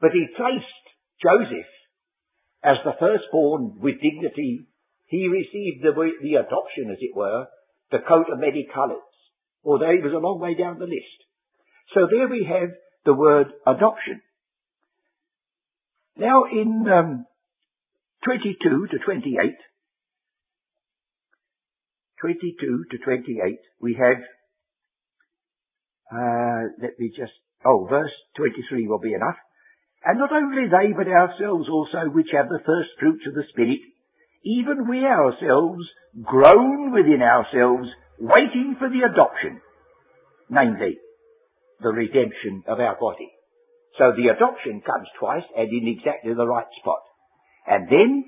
But 0.00 0.10
he 0.12 0.26
placed 0.36 0.84
Joseph 1.22 1.70
as 2.64 2.76
the 2.84 2.96
firstborn 2.98 3.78
with 3.80 4.00
dignity 4.00 4.66
he 5.06 5.26
received 5.26 5.82
the, 5.82 5.92
the 6.22 6.34
adoption, 6.36 6.90
as 6.90 6.98
it 7.00 7.16
were, 7.16 7.46
the 7.90 7.98
coat 7.98 8.26
of 8.32 8.38
many 8.38 8.66
colours, 8.72 9.02
although 9.64 9.90
he 9.90 10.02
was 10.02 10.14
a 10.14 10.22
long 10.22 10.38
way 10.38 10.54
down 10.54 10.78
the 10.78 10.86
list. 10.86 11.18
So 11.94 12.06
there 12.08 12.28
we 12.28 12.46
have 12.48 12.70
the 13.04 13.14
word 13.14 13.48
adoption. 13.66 14.22
Now 16.20 16.44
in 16.52 16.84
um, 16.86 17.24
22 18.26 18.88
to 18.92 18.98
28, 18.98 19.56
22 22.20 22.84
to 22.90 22.98
28, 22.98 23.58
we 23.80 23.96
have, 23.98 24.20
uh, 26.12 26.68
let 26.82 26.98
me 26.98 27.08
just, 27.16 27.32
oh, 27.64 27.86
verse 27.88 28.12
23 28.36 28.86
will 28.86 28.98
be 28.98 29.14
enough. 29.14 29.36
And 30.04 30.18
not 30.18 30.30
only 30.30 30.68
they, 30.68 30.92
but 30.92 31.08
ourselves 31.08 31.70
also, 31.70 32.10
which 32.12 32.28
have 32.32 32.50
the 32.50 32.60
first 32.66 32.90
fruits 33.00 33.24
of 33.26 33.32
the 33.32 33.44
Spirit, 33.48 33.80
even 34.44 34.90
we 34.90 34.98
ourselves 35.06 35.88
groan 36.22 36.92
within 36.92 37.22
ourselves, 37.22 37.88
waiting 38.18 38.76
for 38.78 38.90
the 38.90 39.08
adoption, 39.10 39.62
namely, 40.50 40.98
the 41.80 41.88
redemption 41.88 42.62
of 42.68 42.78
our 42.78 42.98
body. 43.00 43.30
So 43.98 44.12
the 44.16 44.28
adoption 44.34 44.80
comes 44.80 45.08
twice 45.18 45.44
and 45.56 45.68
in 45.68 45.88
exactly 45.88 46.34
the 46.34 46.46
right 46.46 46.66
spot. 46.80 47.02
And 47.66 47.88
then, 47.88 48.24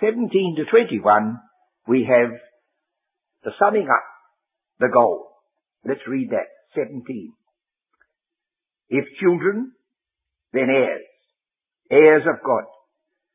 17 0.00 0.56
to 0.56 0.64
21, 0.70 1.38
we 1.86 2.08
have 2.08 2.30
the 3.44 3.52
summing 3.58 3.88
up, 3.88 4.04
the 4.80 4.88
goal. 4.92 5.28
Let's 5.84 6.06
read 6.06 6.30
that. 6.30 6.46
17. 6.74 7.32
If 8.90 9.04
children, 9.20 9.72
then 10.52 10.68
heirs, 10.70 11.02
heirs 11.90 12.22
of 12.26 12.42
God, 12.44 12.64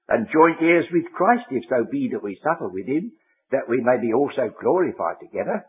and 0.10 0.28
joint 0.32 0.58
heirs 0.62 0.86
with 0.92 1.06
Christ, 1.16 1.46
if 1.52 1.64
so 1.70 1.86
be 1.90 2.10
that 2.12 2.24
we 2.24 2.40
suffer 2.44 2.68
with 2.68 2.88
him, 2.88 3.12
that 3.52 3.70
we 3.70 3.82
may 3.82 4.02
be 4.02 4.14
also 4.14 4.54
glorified 4.60 5.18
together. 5.22 5.66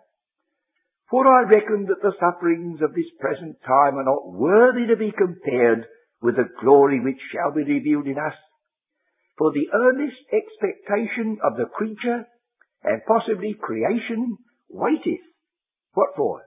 For 1.10 1.26
I 1.26 1.48
reckon 1.48 1.86
that 1.86 2.00
the 2.02 2.16
sufferings 2.18 2.80
of 2.82 2.94
this 2.94 3.10
present 3.20 3.56
time 3.66 3.96
are 3.96 4.04
not 4.04 4.32
worthy 4.32 4.86
to 4.86 4.96
be 4.96 5.12
compared 5.12 5.86
with 6.22 6.36
the 6.36 6.48
glory 6.60 7.00
which 7.00 7.20
shall 7.32 7.52
be 7.52 7.62
revealed 7.62 8.06
in 8.06 8.18
us. 8.18 8.34
For 9.36 9.52
the 9.52 9.68
earnest 9.72 10.16
expectation 10.32 11.38
of 11.44 11.56
the 11.56 11.66
creature 11.66 12.26
and 12.82 13.02
possibly 13.06 13.54
creation 13.60 14.38
waiteth. 14.68 15.24
What 15.92 16.10
for? 16.16 16.42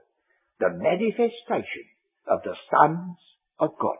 The 0.58 0.70
manifestation 0.70 1.86
of 2.26 2.40
the 2.42 2.56
sons 2.70 3.16
of 3.60 3.70
God. 3.80 3.98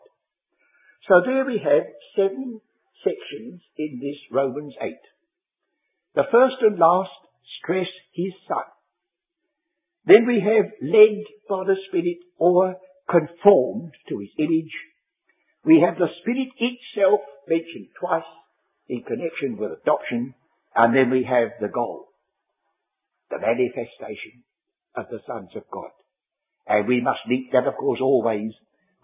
So 1.08 1.22
there 1.24 1.44
we 1.44 1.60
have 1.62 1.86
seven 2.16 2.60
sections 3.04 3.62
in 3.76 4.00
this 4.00 4.18
Romans 4.32 4.74
8. 4.80 4.92
The 6.14 6.24
first 6.32 6.56
and 6.60 6.78
last 6.78 7.10
stress 7.62 7.86
his 8.12 8.32
son. 8.48 8.64
Then 10.06 10.26
we 10.26 10.40
have 10.40 10.70
led 10.82 11.24
by 11.48 11.64
the 11.64 11.76
Spirit 11.88 12.18
or 12.38 12.76
conformed 13.08 13.92
to 14.08 14.18
his 14.18 14.30
image. 14.38 14.72
We 15.64 15.84
have 15.84 15.98
the 15.98 16.08
Spirit 16.22 16.48
itself 16.56 17.20
mentioned 17.48 17.88
twice 17.98 18.28
in 18.88 19.02
connection 19.02 19.56
with 19.58 19.72
adoption. 19.82 20.34
And 20.74 20.94
then 20.94 21.10
we 21.10 21.24
have 21.24 21.58
the 21.60 21.68
goal. 21.68 22.08
The 23.30 23.38
manifestation 23.38 24.44
of 24.96 25.06
the 25.10 25.20
sons 25.26 25.50
of 25.56 25.64
God. 25.70 25.90
And 26.66 26.86
we 26.86 27.00
must 27.00 27.20
link 27.28 27.48
that, 27.52 27.66
of 27.66 27.74
course, 27.74 28.00
always 28.00 28.52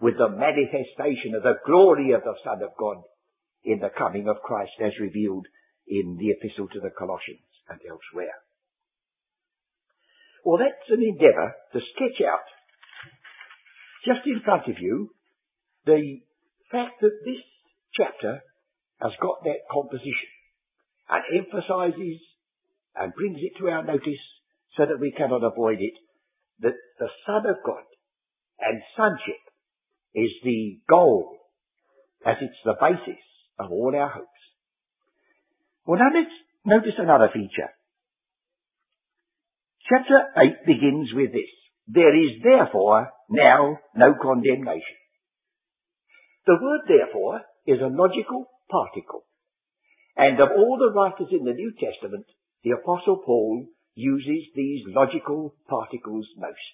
with 0.01 0.17
the 0.17 0.29
manifestation 0.29 1.35
of 1.35 1.43
the 1.43 1.59
glory 1.65 2.11
of 2.11 2.21
the 2.23 2.35
Son 2.43 2.61
of 2.61 2.77
God 2.77 3.03
in 3.63 3.79
the 3.79 3.89
coming 3.89 4.27
of 4.27 4.41
Christ 4.43 4.73
as 4.83 4.93
revealed 4.99 5.47
in 5.87 6.17
the 6.17 6.31
epistle 6.31 6.67
to 6.69 6.79
the 6.79 6.93
Colossians 6.93 7.45
and 7.69 7.79
elsewhere. 7.89 8.44
Well, 10.45 10.61
that's 10.61 10.89
an 10.93 11.01
endeavour 11.01 11.55
to 11.73 11.79
sketch 11.95 12.21
out, 12.21 12.45
just 14.05 14.21
in 14.27 14.41
front 14.45 14.67
of 14.69 14.77
you, 14.79 15.09
the 15.87 16.21
fact 16.71 17.01
that 17.01 17.17
this 17.25 17.41
chapter 17.97 18.41
has 19.01 19.11
got 19.19 19.43
that 19.43 19.65
composition 19.73 20.29
and 21.09 21.23
emphasises 21.41 22.21
and 22.95 23.13
brings 23.17 23.39
it 23.41 23.57
to 23.57 23.69
our 23.69 23.83
notice 23.83 24.21
so 24.77 24.85
that 24.85 24.99
we 25.01 25.11
cannot 25.17 25.43
avoid 25.43 25.79
it, 25.79 25.97
that 26.61 26.77
the 26.99 27.09
Son 27.25 27.49
of 27.49 27.57
God 27.65 27.83
and 28.59 28.81
sonship 28.95 29.41
is 30.13 30.29
the 30.43 30.79
goal 30.87 31.37
as 32.23 32.37
it's 32.39 32.61
the 32.63 32.75
basis 32.79 33.21
of 33.57 33.71
all 33.71 33.93
our 33.95 34.09
hopes. 34.09 34.29
Well, 35.85 35.99
now 35.99 36.13
let's 36.13 36.31
notice 36.65 36.97
another 36.99 37.29
feature. 37.33 37.74
Chapter 39.87 40.17
8 40.35 40.65
begins 40.65 41.09
with 41.13 41.31
this. 41.31 41.51
There 41.87 42.15
is 42.15 42.41
therefore 42.41 43.09
now 43.29 43.77
no 43.95 44.15
condemnation. 44.19 44.97
The 46.47 46.57
word 46.59 46.81
therefore 46.87 47.41
is 47.67 47.79
a 47.81 47.93
logical 47.93 48.49
particle. 48.69 49.25
And 50.17 50.39
of 50.39 50.49
all 50.57 50.77
the 50.79 50.93
writers 50.97 51.27
in 51.31 51.45
the 51.45 51.53
New 51.53 51.73
Testament, 51.77 52.25
the 52.63 52.71
Apostle 52.71 53.21
Paul 53.23 53.67
uses 53.93 54.49
these 54.55 54.81
logical 54.87 55.55
particles 55.69 56.25
most. 56.37 56.73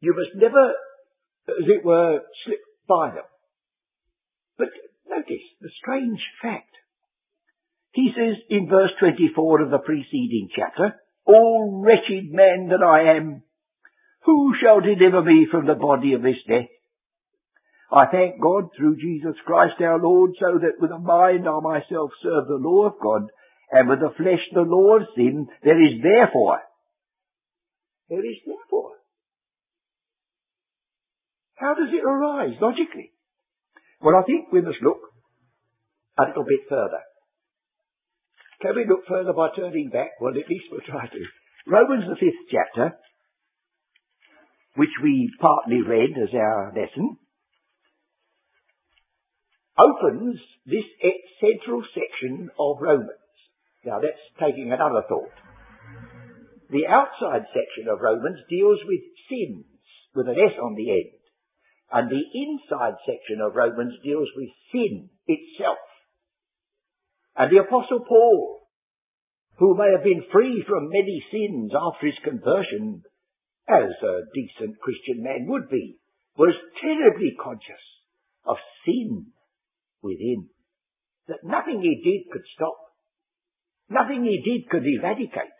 You 0.00 0.14
must 0.14 0.40
never, 0.40 0.70
as 1.48 1.66
it 1.66 1.84
were, 1.84 2.20
slip 2.44 2.60
by 2.88 3.10
them. 3.10 3.24
But 4.56 4.68
notice, 5.08 5.46
The 5.60 5.70
strange 5.80 6.20
fact. 6.40 6.70
He 7.92 8.10
says 8.16 8.36
in 8.48 8.68
verse 8.68 8.90
24 8.98 9.62
of 9.62 9.70
the 9.70 9.78
preceding 9.78 10.48
chapter, 10.54 10.96
O 11.28 11.82
wretched 11.84 12.32
man 12.32 12.68
that 12.70 12.82
I 12.82 13.16
am, 13.16 13.42
who 14.24 14.54
shall 14.60 14.80
deliver 14.80 15.22
me 15.22 15.46
from 15.50 15.66
the 15.66 15.74
body 15.74 16.14
of 16.14 16.22
this 16.22 16.40
death? 16.48 16.68
I 17.92 18.06
thank 18.10 18.40
God 18.40 18.70
through 18.76 18.96
Jesus 18.96 19.36
Christ 19.44 19.74
our 19.80 20.00
Lord, 20.00 20.32
so 20.40 20.58
that 20.58 20.80
with 20.80 20.90
the 20.90 20.98
mind 20.98 21.46
I 21.46 21.60
myself 21.60 22.10
serve 22.22 22.48
the 22.48 22.56
law 22.56 22.86
of 22.86 22.94
God, 23.02 23.28
and 23.70 23.88
with 23.88 24.00
the 24.00 24.14
flesh 24.16 24.40
the 24.54 24.62
law 24.62 24.96
of 24.96 25.08
sin. 25.14 25.46
There 25.62 25.80
is 25.80 26.00
therefore. 26.02 26.60
There 28.08 28.24
is 28.24 28.36
therefore. 28.46 28.92
How 31.56 31.74
does 31.74 31.92
it 31.92 32.02
arise 32.02 32.56
logically? 32.60 33.12
Well, 34.00 34.16
I 34.16 34.24
think 34.24 34.50
we 34.50 34.62
must 34.62 34.82
look 34.82 35.00
a 36.18 36.22
little 36.28 36.44
bit 36.44 36.60
further. 36.68 37.00
Can 38.62 38.76
we 38.76 38.86
look 38.86 39.02
further 39.08 39.32
by 39.34 39.48
turning 39.56 39.90
back? 39.90 40.14
Well, 40.20 40.38
at 40.38 40.48
least 40.48 40.70
we'll 40.70 40.86
try 40.86 41.06
to. 41.06 41.22
Romans 41.66 42.04
the 42.06 42.14
fifth 42.14 42.46
chapter, 42.46 42.96
which 44.76 44.94
we 45.02 45.30
partly 45.40 45.82
read 45.82 46.14
as 46.14 46.32
our 46.32 46.70
lesson, 46.70 47.18
opens 49.74 50.38
this 50.64 50.86
central 51.42 51.82
section 51.90 52.50
of 52.58 52.76
Romans. 52.80 53.18
Now 53.84 53.98
that's 53.98 54.22
taking 54.38 54.70
another 54.70 55.02
thought. 55.08 55.34
The 56.70 56.86
outside 56.86 57.44
section 57.50 57.90
of 57.90 58.00
Romans 58.00 58.38
deals 58.48 58.78
with 58.86 59.02
sins 59.28 59.66
with 60.14 60.28
an 60.28 60.38
S 60.38 60.54
on 60.62 60.74
the 60.74 60.90
end. 60.90 61.18
And 61.92 62.08
the 62.08 62.24
inside 62.24 62.94
section 63.04 63.42
of 63.44 63.56
Romans 63.56 63.94
deals 64.04 64.28
with 64.36 64.48
sin 64.72 65.10
itself. 65.26 65.82
And 67.36 67.50
the 67.50 67.62
apostle 67.62 68.04
Paul, 68.06 68.60
who 69.58 69.76
may 69.76 69.92
have 69.92 70.04
been 70.04 70.24
free 70.32 70.64
from 70.66 70.88
many 70.88 71.24
sins 71.30 71.72
after 71.74 72.06
his 72.06 72.18
conversion, 72.24 73.02
as 73.68 73.90
a 74.02 74.26
decent 74.34 74.78
Christian 74.80 75.22
man 75.22 75.46
would 75.48 75.68
be, 75.70 75.98
was 76.36 76.54
terribly 76.80 77.34
conscious 77.42 77.84
of 78.44 78.56
sin 78.84 79.26
within. 80.02 80.48
That 81.28 81.44
nothing 81.44 81.80
he 81.80 82.02
did 82.02 82.32
could 82.32 82.44
stop. 82.54 82.76
Nothing 83.88 84.24
he 84.24 84.42
did 84.42 84.68
could 84.68 84.84
eradicate. 84.84 85.56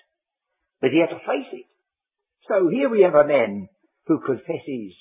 But 0.80 0.90
he 0.90 0.98
had 0.98 1.14
to 1.14 1.20
face 1.20 1.52
it. 1.52 1.66
So 2.48 2.68
here 2.68 2.90
we 2.90 3.02
have 3.02 3.14
a 3.14 3.28
man 3.28 3.68
who 4.06 4.18
confesses 4.26 4.92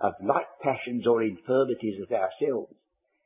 of 0.00 0.12
like 0.26 0.48
passions 0.62 1.06
or 1.06 1.22
infirmities 1.22 2.02
as 2.02 2.10
ourselves. 2.10 2.74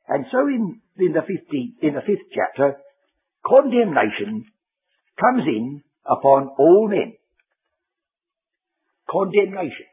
And 0.07 0.25
so 0.31 0.45
in, 0.47 0.81
in 0.99 1.13
the 1.13 1.25
15th, 1.25 1.81
in 1.81 1.95
the 1.95 2.05
fifth 2.05 2.29
chapter, 2.35 2.77
condemnation 3.45 4.45
comes 5.19 5.43
in 5.47 5.83
upon 6.05 6.49
all 6.57 6.87
men. 6.89 7.13
Condemnation. 9.09 9.85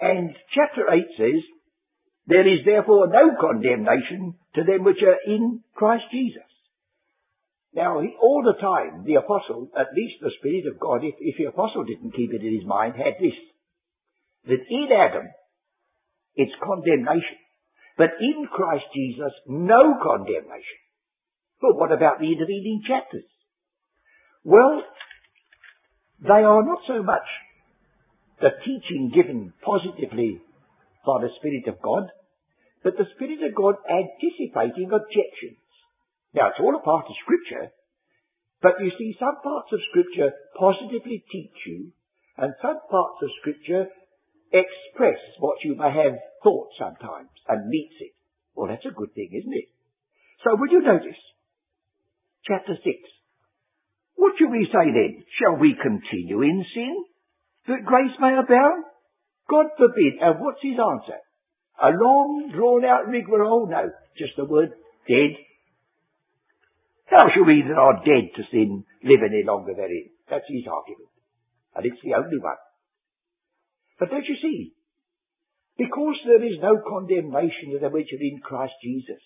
And 0.00 0.34
chapter 0.54 0.90
8 0.90 1.04
says, 1.16 1.42
there 2.26 2.46
is 2.46 2.64
therefore 2.64 3.08
no 3.08 3.34
condemnation 3.40 4.34
to 4.54 4.64
them 4.64 4.84
which 4.84 5.02
are 5.02 5.18
in 5.26 5.60
Christ 5.74 6.04
Jesus. 6.12 6.46
Now, 7.72 8.00
he, 8.00 8.14
all 8.20 8.42
the 8.42 8.60
time, 8.60 9.04
the 9.04 9.14
apostle, 9.14 9.70
at 9.78 9.94
least 9.94 10.18
the 10.20 10.32
Spirit 10.38 10.66
of 10.66 10.80
God, 10.80 11.04
if, 11.04 11.14
if 11.20 11.36
the 11.38 11.50
apostle 11.50 11.84
didn't 11.84 12.14
keep 12.14 12.32
it 12.32 12.42
in 12.42 12.54
his 12.58 12.66
mind, 12.66 12.94
had 12.96 13.14
this. 13.20 13.36
That 14.46 14.66
in 14.68 14.88
Adam, 14.90 15.28
it's 16.34 16.52
condemnation. 16.62 17.38
But 17.96 18.10
in 18.18 18.46
Christ 18.50 18.86
Jesus, 18.94 19.32
no 19.46 19.94
condemnation. 20.02 20.79
But 21.60 21.76
what 21.76 21.92
about 21.92 22.18
the 22.18 22.32
intervening 22.32 22.82
chapters? 22.86 23.28
Well, 24.44 24.82
they 26.20 26.42
are 26.44 26.64
not 26.64 26.80
so 26.86 27.02
much 27.02 27.28
the 28.40 28.50
teaching 28.64 29.12
given 29.14 29.52
positively 29.60 30.40
by 31.04 31.20
the 31.20 31.32
Spirit 31.36 31.68
of 31.68 31.82
God, 31.82 32.08
but 32.82 32.96
the 32.96 33.08
Spirit 33.14 33.44
of 33.44 33.54
God 33.54 33.76
anticipating 33.84 34.88
objections. 34.88 35.60
Now, 36.32 36.48
it's 36.48 36.60
all 36.60 36.76
a 36.76 36.80
part 36.80 37.04
of 37.04 37.20
Scripture, 37.20 37.72
but 38.62 38.80
you 38.80 38.92
see, 38.96 39.16
some 39.20 39.36
parts 39.44 39.68
of 39.72 39.80
Scripture 39.92 40.32
positively 40.56 41.24
teach 41.32 41.56
you, 41.66 41.92
and 42.36 42.52
some 42.62 42.80
parts 42.88 43.20
of 43.22 43.28
Scripture 43.40 43.88
express 44.52 45.20
what 45.38 45.60
you 45.64 45.76
may 45.76 45.92
have 45.92 46.16
thought 46.42 46.68
sometimes, 46.78 47.28
and 47.48 47.68
meets 47.68 47.96
it. 48.00 48.12
Well, 48.54 48.68
that's 48.68 48.86
a 48.88 48.96
good 48.96 49.12
thing, 49.12 49.28
isn't 49.32 49.52
it? 49.52 49.68
So, 50.44 50.56
would 50.56 50.72
you 50.72 50.80
notice? 50.80 51.20
Chapter 52.46 52.74
6. 52.76 52.84
What 54.16 54.34
shall 54.38 54.50
we 54.50 54.68
say 54.68 54.86
then? 54.92 55.24
Shall 55.40 55.60
we 55.60 55.76
continue 55.80 56.42
in 56.42 56.64
sin, 56.74 57.04
that 57.68 57.84
grace 57.84 58.16
may 58.20 58.36
abound? 58.36 58.84
God 59.48 59.66
forbid. 59.76 60.20
And 60.20 60.40
what's 60.40 60.62
his 60.62 60.78
answer? 60.78 61.18
A 61.82 61.90
long, 61.90 62.52
drawn 62.54 62.84
out 62.84 63.08
rigmarole? 63.08 63.66
Oh, 63.66 63.70
no, 63.70 63.90
just 64.18 64.36
the 64.36 64.44
word 64.44 64.70
dead. 65.08 65.36
How 67.06 67.26
shall 67.34 67.44
we 67.44 67.64
that 67.66 67.74
are 67.74 68.04
dead 68.04 68.30
to 68.36 68.42
sin 68.52 68.84
live 69.02 69.20
any 69.24 69.42
longer 69.44 69.74
therein? 69.74 70.10
That's 70.28 70.46
his 70.46 70.68
argument. 70.70 71.10
And 71.74 71.86
it's 71.86 72.02
the 72.04 72.14
only 72.14 72.38
one. 72.38 72.60
But 73.98 74.10
don't 74.10 74.28
you 74.28 74.36
see? 74.40 74.72
Because 75.76 76.16
there 76.24 76.44
is 76.44 76.60
no 76.60 76.78
condemnation 76.86 77.72
to 77.72 77.78
them 77.80 77.92
which 77.92 78.12
are 78.12 78.22
in 78.22 78.40
Christ 78.44 78.74
Jesus, 78.84 79.20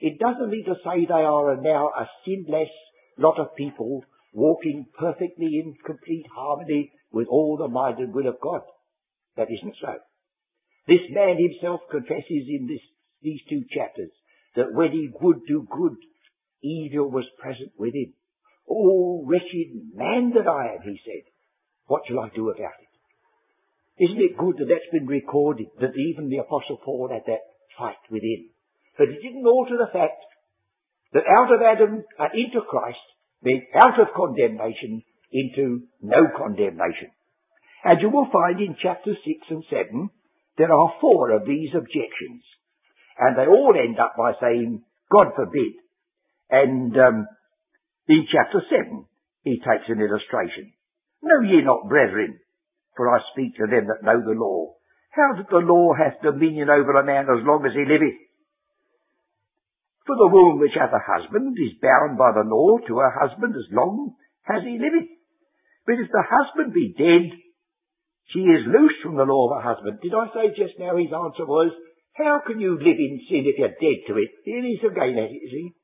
it 0.00 0.18
doesn't 0.18 0.50
mean 0.50 0.64
to 0.64 0.76
say 0.84 1.06
they 1.06 1.24
are 1.24 1.56
now 1.56 1.88
a 1.88 2.08
sinless 2.24 2.70
lot 3.18 3.38
of 3.38 3.56
people 3.56 4.04
walking 4.32 4.86
perfectly 4.98 5.58
in 5.58 5.74
complete 5.84 6.26
harmony 6.34 6.92
with 7.10 7.26
all 7.28 7.56
the 7.56 7.68
mind 7.68 7.98
and 7.98 8.14
will 8.14 8.28
of 8.28 8.40
God. 8.40 8.60
That 9.36 9.48
isn't 9.50 9.74
so. 9.80 9.94
This 10.86 11.00
man 11.10 11.36
himself 11.36 11.80
confesses 11.90 12.46
in 12.48 12.66
this, 12.68 12.80
these 13.22 13.40
two 13.48 13.62
chapters 13.74 14.10
that 14.56 14.72
when 14.72 14.92
he 14.92 15.10
would 15.20 15.40
do 15.46 15.66
good, 15.70 15.96
evil 16.62 17.10
was 17.10 17.24
present 17.38 17.72
with 17.78 17.94
him. 17.94 18.14
Oh, 18.70 19.24
wretched 19.26 19.94
man 19.94 20.32
that 20.34 20.48
I 20.48 20.74
am, 20.74 20.82
he 20.84 21.00
said. 21.04 21.24
What 21.86 22.02
shall 22.06 22.20
I 22.20 22.28
do 22.34 22.50
about 22.50 22.78
it? 22.80 24.04
Isn't 24.04 24.20
it 24.20 24.36
good 24.36 24.58
that 24.58 24.68
that's 24.68 24.92
been 24.92 25.06
recorded, 25.06 25.66
that 25.80 25.96
even 25.96 26.28
the 26.28 26.38
Apostle 26.38 26.78
Paul 26.84 27.08
had 27.12 27.22
that 27.26 27.42
fight 27.76 27.96
within? 28.10 28.50
But 28.98 29.08
it 29.08 29.22
didn't 29.22 29.46
alter 29.46 29.78
the 29.78 29.92
fact 29.92 30.18
that 31.14 31.22
out 31.24 31.54
of 31.54 31.62
Adam 31.62 32.04
and 32.18 32.30
into 32.34 32.60
Christ, 32.68 32.98
meant 33.42 33.64
out 33.74 34.00
of 34.00 34.14
condemnation 34.14 35.02
into 35.32 35.86
no 36.02 36.26
condemnation. 36.36 37.10
And 37.84 38.00
you 38.00 38.10
will 38.10 38.28
find 38.32 38.60
in 38.60 38.76
chapter 38.82 39.14
6 39.14 39.22
and 39.50 39.64
7 39.70 40.10
there 40.58 40.72
are 40.72 40.98
four 41.00 41.30
of 41.30 41.46
these 41.46 41.70
objections. 41.72 42.42
And 43.18 43.38
they 43.38 43.46
all 43.46 43.74
end 43.78 43.98
up 43.98 44.14
by 44.18 44.32
saying, 44.40 44.82
God 45.10 45.28
forbid. 45.36 45.74
And 46.50 46.92
um, 46.98 47.26
in 48.08 48.26
chapter 48.30 48.62
7, 48.68 49.04
he 49.44 49.58
takes 49.58 49.88
an 49.88 50.00
illustration. 50.00 50.72
Know 51.22 51.40
ye 51.42 51.62
not, 51.62 51.88
brethren, 51.88 52.38
for 52.96 53.08
I 53.08 53.20
speak 53.32 53.54
to 53.56 53.66
them 53.70 53.86
that 53.86 54.02
know 54.02 54.20
the 54.20 54.38
law, 54.38 54.74
how 55.10 55.36
that 55.36 55.50
the 55.50 55.62
law 55.62 55.94
hath 55.94 56.22
dominion 56.22 56.70
over 56.70 56.98
a 56.98 57.06
man 57.06 57.26
as 57.30 57.46
long 57.46 57.64
as 57.64 57.72
he 57.72 57.84
liveth. 57.86 58.18
For 60.08 60.16
the 60.16 60.32
woman 60.32 60.56
which 60.56 60.72
hath 60.72 60.88
a 60.88 61.04
husband 61.04 61.52
is 61.60 61.76
bound 61.84 62.16
by 62.16 62.32
the 62.32 62.48
law 62.48 62.80
to 62.80 62.96
her 62.96 63.12
husband 63.12 63.52
as 63.52 63.68
long 63.68 64.16
as 64.48 64.64
he 64.64 64.80
liveth. 64.80 65.12
But 65.84 66.00
if 66.00 66.08
the 66.08 66.24
husband 66.24 66.72
be 66.72 66.96
dead, 66.96 67.28
she 68.32 68.40
is 68.40 68.72
loosed 68.72 69.04
from 69.04 69.20
the 69.20 69.28
law 69.28 69.52
of 69.52 69.60
her 69.60 69.68
husband. 69.68 70.00
Did 70.00 70.16
I 70.16 70.32
say 70.32 70.56
just 70.56 70.80
now 70.80 70.96
his 70.96 71.12
answer 71.12 71.44
was, 71.44 71.76
how 72.16 72.40
can 72.40 72.56
you 72.56 72.80
live 72.80 72.96
in 72.96 73.20
sin 73.28 73.44
if 73.44 73.60
you're 73.60 73.76
dead 73.76 74.00
to 74.08 74.16
it? 74.16 74.32
Here 74.48 74.64
he's 74.64 74.80
again 74.80 75.20
at 75.20 75.28
it, 75.28 75.44
see. 75.52 75.76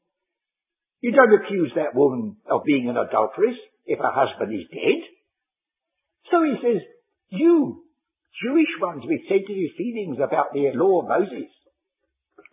You 1.04 1.12
don't 1.12 1.44
accuse 1.44 1.72
that 1.76 1.92
woman 1.92 2.40
of 2.48 2.64
being 2.64 2.88
an 2.88 2.96
adulteress 2.96 3.60
if 3.84 4.00
her 4.00 4.08
husband 4.08 4.56
is 4.56 4.72
dead. 4.72 5.04
So 6.32 6.40
he 6.48 6.56
says, 6.64 6.80
you, 7.28 7.84
Jewish 8.40 8.72
ones 8.80 9.04
with 9.04 9.28
sensitive 9.28 9.76
feelings 9.76 10.16
about 10.16 10.56
the 10.56 10.72
law 10.72 11.04
of 11.04 11.12
Moses, 11.12 11.52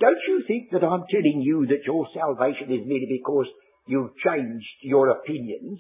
don't 0.01 0.23
you 0.27 0.43
think 0.47 0.71
that 0.71 0.83
I'm 0.83 1.05
telling 1.13 1.41
you 1.45 1.67
that 1.69 1.85
your 1.85 2.07
salvation 2.13 2.73
is 2.73 2.89
merely 2.89 3.21
because 3.21 3.45
you've 3.85 4.17
changed 4.17 4.65
your 4.81 5.09
opinions 5.09 5.79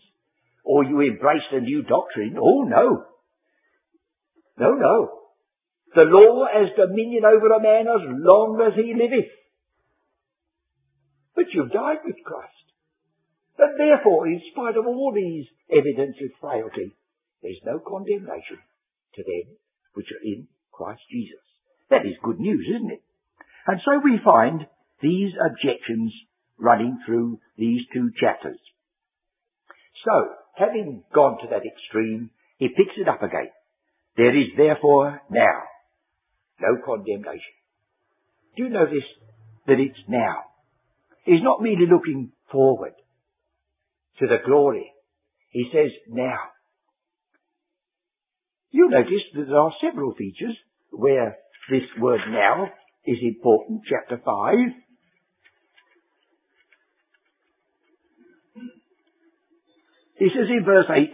or 0.63 0.85
you 0.85 1.01
embraced 1.01 1.49
a 1.51 1.59
new 1.59 1.81
doctrine? 1.81 2.37
Oh 2.39 2.63
no. 2.69 3.05
No, 4.59 4.75
no. 4.75 5.09
The 5.95 6.05
law 6.05 6.45
has 6.53 6.69
dominion 6.77 7.25
over 7.25 7.47
a 7.51 7.61
man 7.61 7.87
as 7.89 8.05
long 8.05 8.61
as 8.61 8.77
he 8.77 8.93
liveth. 8.93 9.31
But 11.35 11.45
you've 11.53 11.71
died 11.71 12.05
with 12.05 12.15
Christ. 12.23 12.61
And 13.57 13.79
therefore, 13.79 14.27
in 14.27 14.41
spite 14.51 14.77
of 14.77 14.85
all 14.85 15.11
these 15.13 15.45
evidences 15.69 16.29
of 16.29 16.39
frailty, 16.39 16.95
there's 17.41 17.61
no 17.65 17.79
condemnation 17.79 18.61
to 19.15 19.23
them 19.23 19.57
which 19.93 20.07
are 20.13 20.23
in 20.23 20.47
Christ 20.71 21.01
Jesus. 21.11 21.41
That 21.89 22.05
is 22.05 22.15
good 22.23 22.39
news, 22.39 22.65
isn't 22.75 22.91
it? 22.91 23.03
And 23.67 23.79
so 23.85 24.01
we 24.03 24.19
find 24.23 24.65
these 25.01 25.31
objections 25.49 26.13
running 26.57 26.99
through 27.05 27.39
these 27.57 27.81
two 27.93 28.11
chapters. 28.19 28.59
So, 30.05 30.29
having 30.55 31.03
gone 31.13 31.37
to 31.41 31.47
that 31.49 31.61
extreme, 31.65 32.31
he 32.57 32.69
picks 32.69 32.97
it 32.97 33.07
up 33.07 33.21
again. 33.21 33.49
There 34.17 34.35
is 34.37 34.47
therefore 34.57 35.21
now 35.29 35.61
no 36.59 36.77
condemnation. 36.85 37.55
Do 38.55 38.63
you 38.63 38.69
notice 38.69 39.07
that 39.67 39.79
it's 39.79 39.99
now? 40.07 40.43
He's 41.23 41.41
not 41.41 41.61
merely 41.61 41.85
looking 41.89 42.31
forward 42.51 42.93
to 44.19 44.27
the 44.27 44.37
glory. 44.45 44.91
He 45.49 45.69
says 45.73 45.91
now. 46.09 46.39
You'll 48.71 48.89
notice 48.89 49.23
that 49.35 49.45
there 49.47 49.57
are 49.57 49.73
several 49.81 50.13
features 50.15 50.55
where 50.91 51.37
this 51.69 51.83
word 51.99 52.21
now 52.29 52.71
is 53.05 53.17
important. 53.21 53.81
Chapter 53.89 54.21
5. 54.23 54.55
He 60.17 60.29
says 60.29 60.47
in 60.49 60.63
verse 60.63 60.85
8, 60.87 61.09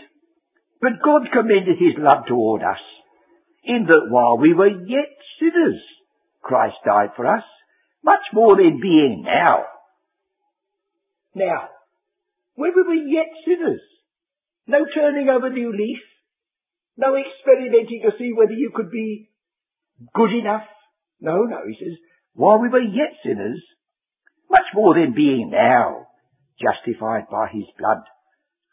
But 0.82 1.02
God 1.04 1.32
commended 1.32 1.78
his 1.80 1.96
love 1.98 2.26
toward 2.28 2.62
us, 2.62 2.84
in 3.64 3.86
that 3.88 4.08
while 4.10 4.38
we 4.38 4.54
were 4.54 4.68
yet 4.68 5.16
sinners, 5.40 5.82
Christ 6.42 6.76
died 6.86 7.12
for 7.16 7.26
us, 7.26 7.44
much 8.04 8.24
more 8.34 8.58
than 8.58 8.80
being 8.82 9.24
now. 9.26 9.64
Now, 11.36 11.70
when 12.56 12.72
we 12.76 12.84
were 12.84 13.08
yet 13.08 13.28
sinners, 13.46 13.82
no 14.66 14.80
turning 14.94 15.30
over 15.30 15.50
new 15.50 15.72
leaf, 15.72 16.00
no 16.98 17.16
experimenting 17.16 18.02
to 18.04 18.18
see 18.18 18.34
whether 18.36 18.52
you 18.52 18.72
could 18.76 18.92
be 18.92 19.30
good 20.14 20.34
enough. 20.34 20.64
No, 21.20 21.44
no, 21.44 21.58
he 21.68 21.76
says, 21.80 21.98
while 22.34 22.60
we 22.60 22.70
were 22.70 22.82
yet 22.82 23.18
sinners, 23.24 23.62
much 24.50 24.66
more 24.74 24.94
than 24.94 25.14
being 25.16 25.50
now 25.52 26.08
justified 26.62 27.24
by 27.32 27.48
his 27.52 27.66
blood, 27.78 28.04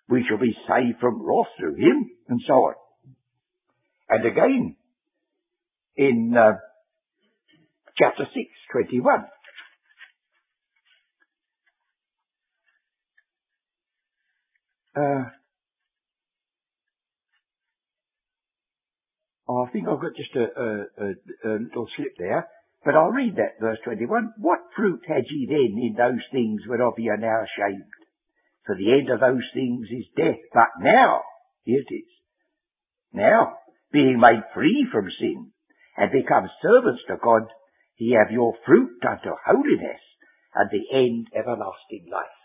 we 0.08 0.24
shall 0.28 0.38
be 0.38 0.54
saved 0.68 1.00
from 1.00 1.22
wrath 1.22 1.48
through 1.58 1.76
him, 1.76 2.10
and 2.28 2.40
so 2.46 2.52
on. 2.54 2.74
And 4.08 4.26
again, 4.26 4.76
in 5.96 6.34
uh, 6.36 6.52
chapter 7.96 8.24
6, 8.24 8.34
21, 8.72 9.24
uh, 14.96 15.00
I 19.48 19.63
think 19.74 19.90
I've 19.90 19.98
got 19.98 20.14
just 20.14 20.30
a, 20.38 20.46
a, 20.46 20.68
a, 21.02 21.08
a, 21.50 21.52
little 21.58 21.90
slip 21.98 22.14
there, 22.16 22.46
but 22.86 22.94
I'll 22.94 23.10
read 23.10 23.34
that 23.42 23.58
verse 23.58 23.78
21. 23.82 24.38
What 24.38 24.70
fruit 24.76 25.02
had 25.02 25.26
ye 25.26 25.50
then 25.50 25.74
in 25.74 25.98
those 25.98 26.22
things 26.30 26.62
whereof 26.70 26.94
ye 26.96 27.10
are 27.10 27.18
now 27.18 27.42
ashamed? 27.42 27.90
For 28.64 28.78
the 28.78 28.94
end 28.94 29.10
of 29.10 29.18
those 29.18 29.44
things 29.52 29.90
is 29.90 30.06
death. 30.16 30.38
But 30.54 30.78
now, 30.78 31.22
here 31.64 31.82
it 31.82 31.92
is. 31.92 32.10
Now, 33.12 33.58
being 33.92 34.20
made 34.22 34.46
free 34.54 34.86
from 34.92 35.10
sin 35.18 35.50
and 35.98 36.10
become 36.14 36.48
servants 36.62 37.02
to 37.08 37.16
God, 37.22 37.42
ye 37.98 38.14
have 38.14 38.32
your 38.32 38.54
fruit 38.64 39.02
unto 39.02 39.34
holiness 39.44 40.02
and 40.54 40.70
the 40.70 40.86
end 40.96 41.26
everlasting 41.34 42.06
life. 42.10 42.38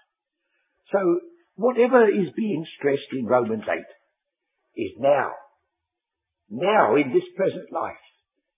So, 0.92 1.22
whatever 1.56 2.10
is 2.10 2.34
being 2.36 2.66
stressed 2.78 3.14
in 3.14 3.26
Romans 3.26 3.64
8 3.70 3.78
is 4.76 4.94
now 4.98 5.32
now, 6.50 6.96
in 6.96 7.14
this 7.14 7.28
present 7.38 7.72
life, 7.72 8.02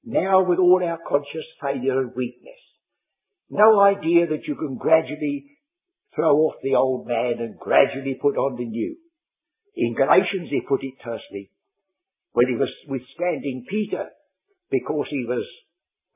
now 0.06 0.43
with 0.47 0.60
all 0.60 0.82
our 0.84 0.99
conscious 1.08 1.45
failure 1.62 1.99
and 1.99 2.15
weakness, 2.15 2.62
no 3.49 3.82
idea 3.82 4.27
that 4.27 4.47
you 4.47 4.56
can 4.56 4.77
gradually 4.77 5.45
throw 6.15 6.32
off 6.47 6.56
the 6.63 6.75
old 6.75 7.06
man 7.06 7.36
and 7.39 7.60
gradually 7.60 8.17
put 8.21 8.38
on 8.38 8.56
the 8.56 8.65
new. 8.65 8.95
In 9.75 9.93
Galatians 9.93 10.49
he 10.49 10.62
put 10.67 10.84
it 10.84 10.93
tersely, 11.04 11.51
when 12.32 12.47
he 12.47 12.56
was 12.56 12.71
withstanding 12.88 13.65
Peter, 13.69 14.08
because 14.69 15.08
he 15.10 15.25
was 15.27 15.45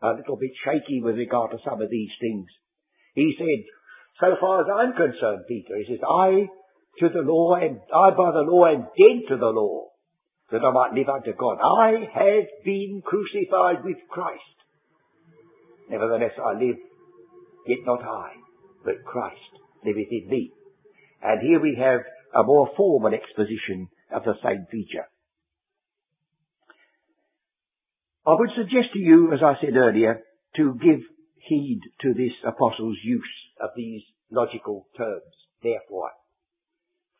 a 0.02 0.16
little 0.16 0.38
bit 0.38 0.52
shaky 0.64 1.02
with 1.02 1.18
regard 1.18 1.52
to 1.52 1.58
some 1.68 1.82
of 1.82 1.90
these 1.90 2.12
things. 2.22 2.48
He 3.16 3.36
said, 3.38 3.64
so 4.20 4.36
far 4.40 4.62
as 4.62 4.68
I'm 4.72 4.94
concerned, 4.96 5.44
Peter, 5.48 5.76
he 5.76 5.86
says, 5.92 6.00
I 6.04 6.48
to 7.00 7.10
the 7.10 7.28
law 7.28 7.56
and 7.56 7.80
I 7.94 8.12
by 8.12 8.32
the 8.32 8.48
law 8.48 8.68
am 8.68 8.88
dead 8.96 9.28
to 9.28 9.38
the 9.38 9.52
law 9.52 9.95
that 10.52 10.62
I 10.64 10.72
might 10.72 10.94
live 10.94 11.10
unto 11.10 11.34
God. 11.34 11.58
I 11.62 12.08
have 12.14 12.48
been 12.64 13.02
crucified 13.04 13.84
with 13.84 13.98
Christ. 14.10 14.42
Nevertheless 15.90 16.34
I 16.38 16.54
live, 16.54 16.78
yet 17.68 17.80
not 17.86 18.04
I, 18.04 18.34
but 18.84 19.04
Christ 19.06 19.40
liveth 19.84 20.12
in 20.12 20.28
me. 20.30 20.52
And 21.22 21.42
here 21.42 21.60
we 21.60 21.78
have 21.80 22.02
a 22.36 22.44
more 22.44 22.70
formal 22.78 23.14
exposition 23.14 23.88
of 24.14 24.24
the 24.24 24.36
same 24.44 24.66
feature. 24.72 25.08
I 28.28 28.34
would 28.38 28.50
suggest 28.56 28.94
to 28.94 29.00
you, 29.00 29.34
as 29.34 29.40
I 29.44 29.54
said 29.62 29.76
earlier, 29.76 30.22
to 30.58 30.80
give 30.82 31.02
heed 31.38 31.82
to 32.02 32.14
this 32.14 32.34
apostle's 32.44 32.98
use 33.04 33.24
of 33.62 33.70
these 33.76 34.02
logical 34.32 34.88
terms. 34.98 35.22
Therefore, 35.62 36.12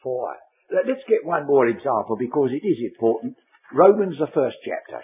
for 0.02 0.36
Let's 0.72 1.06
get 1.08 1.26
one 1.26 1.46
more 1.46 1.68
example 1.68 2.18
because 2.18 2.50
it 2.52 2.66
is 2.66 2.92
important. 2.92 3.36
Romans, 3.74 4.16
the 4.20 4.28
first 4.34 4.58
chapter. 4.66 5.04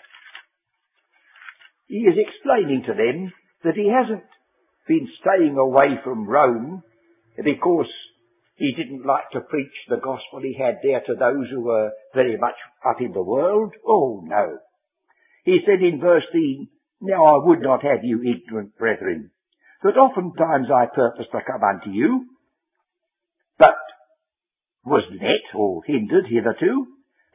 He 1.88 1.98
is 1.98 2.16
explaining 2.18 2.84
to 2.88 2.94
them 2.94 3.34
that 3.64 3.76
he 3.76 3.92
hasn't 3.92 4.24
been 4.88 5.08
staying 5.22 5.58
away 5.58 6.00
from 6.04 6.28
Rome 6.28 6.84
because 7.38 7.90
he 8.56 8.74
didn't 8.76 9.06
like 9.06 9.30
to 9.34 9.42
preach 9.42 9.74
the 9.90 9.98
gospel 9.98 10.42
he 10.42 10.56
had 10.58 10.80
there 10.84 11.02
to 11.02 11.16
those 11.16 11.50
who 11.50 11.62
were 11.62 11.92
very 12.14 12.38
much 12.38 12.56
up 12.86 13.02
in 13.02 13.12
the 13.12 13.24
world. 13.24 13.74
Oh 13.86 14.22
no. 14.24 14.58
He 15.44 15.60
said 15.66 15.82
in 15.82 16.00
verse 16.00 16.24
3, 16.32 16.70
Now 17.02 17.26
I 17.26 17.46
would 17.46 17.62
not 17.62 17.84
have 17.84 18.04
you 18.04 18.22
ignorant 18.22 18.78
brethren, 18.78 19.32
that 19.84 19.98
oftentimes 19.98 20.68
I 20.74 20.86
purpose 20.94 21.26
to 21.32 21.40
come 21.46 21.64
unto 21.64 21.90
you, 21.90 22.26
was 24.86 25.04
let 25.12 25.46
or 25.56 25.84
hindered 25.86 26.26
hitherto, 26.28 26.88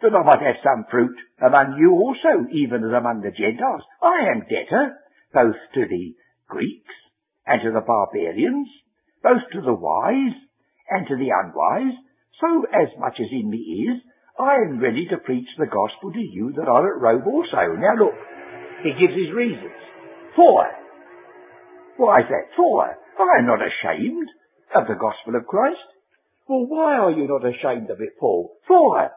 that 0.03 0.15
I 0.15 0.23
might 0.23 0.45
have 0.45 0.63
some 0.63 0.85
fruit 0.91 1.17
among 1.41 1.79
you 1.79 1.93
also, 1.93 2.49
even 2.53 2.85
as 2.85 2.93
among 2.93 3.23
the 3.23 3.33
Gentiles. 3.33 3.83
I 4.03 4.33
am 4.35 4.45
debtor 4.45 4.99
both 5.33 5.57
to 5.75 5.83
the 5.89 6.15
Greeks 6.49 6.95
and 7.47 7.63
to 7.63 7.71
the 7.73 7.87
barbarians, 7.87 8.69
both 9.23 9.43
to 9.53 9.61
the 9.61 9.75
wise 9.75 10.37
and 10.91 11.07
to 11.09 11.17
the 11.17 11.31
unwise, 11.33 11.97
so 12.41 12.67
as 12.69 12.89
much 12.99 13.17
as 13.19 13.33
in 13.33 13.49
me 13.51 13.89
is, 13.89 14.03
I 14.39 14.57
am 14.69 14.81
ready 14.81 15.07
to 15.09 15.25
preach 15.25 15.49
the 15.57 15.67
gospel 15.67 16.13
to 16.13 16.21
you 16.21 16.53
that 16.57 16.69
are 16.69 16.85
at 16.85 17.01
Rome 17.01 17.25
also. 17.27 17.73
Now 17.81 17.97
look, 17.97 18.19
he 18.85 18.93
gives 18.93 19.17
his 19.17 19.33
reasons. 19.35 19.81
For. 20.37 20.69
Why 21.97 22.21
is 22.21 22.29
that? 22.29 22.53
For. 22.55 22.85
I 22.85 23.39
am 23.41 23.47
not 23.47 23.65
ashamed 23.65 24.29
of 24.75 24.87
the 24.87 25.01
gospel 25.01 25.37
of 25.41 25.47
Christ. 25.47 25.81
Well, 26.49 26.67
why 26.67 26.95
are 26.95 27.11
you 27.11 27.27
not 27.27 27.45
ashamed 27.45 27.91
of 27.91 28.01
it, 28.01 28.19
Paul? 28.21 28.57
For 28.69 29.11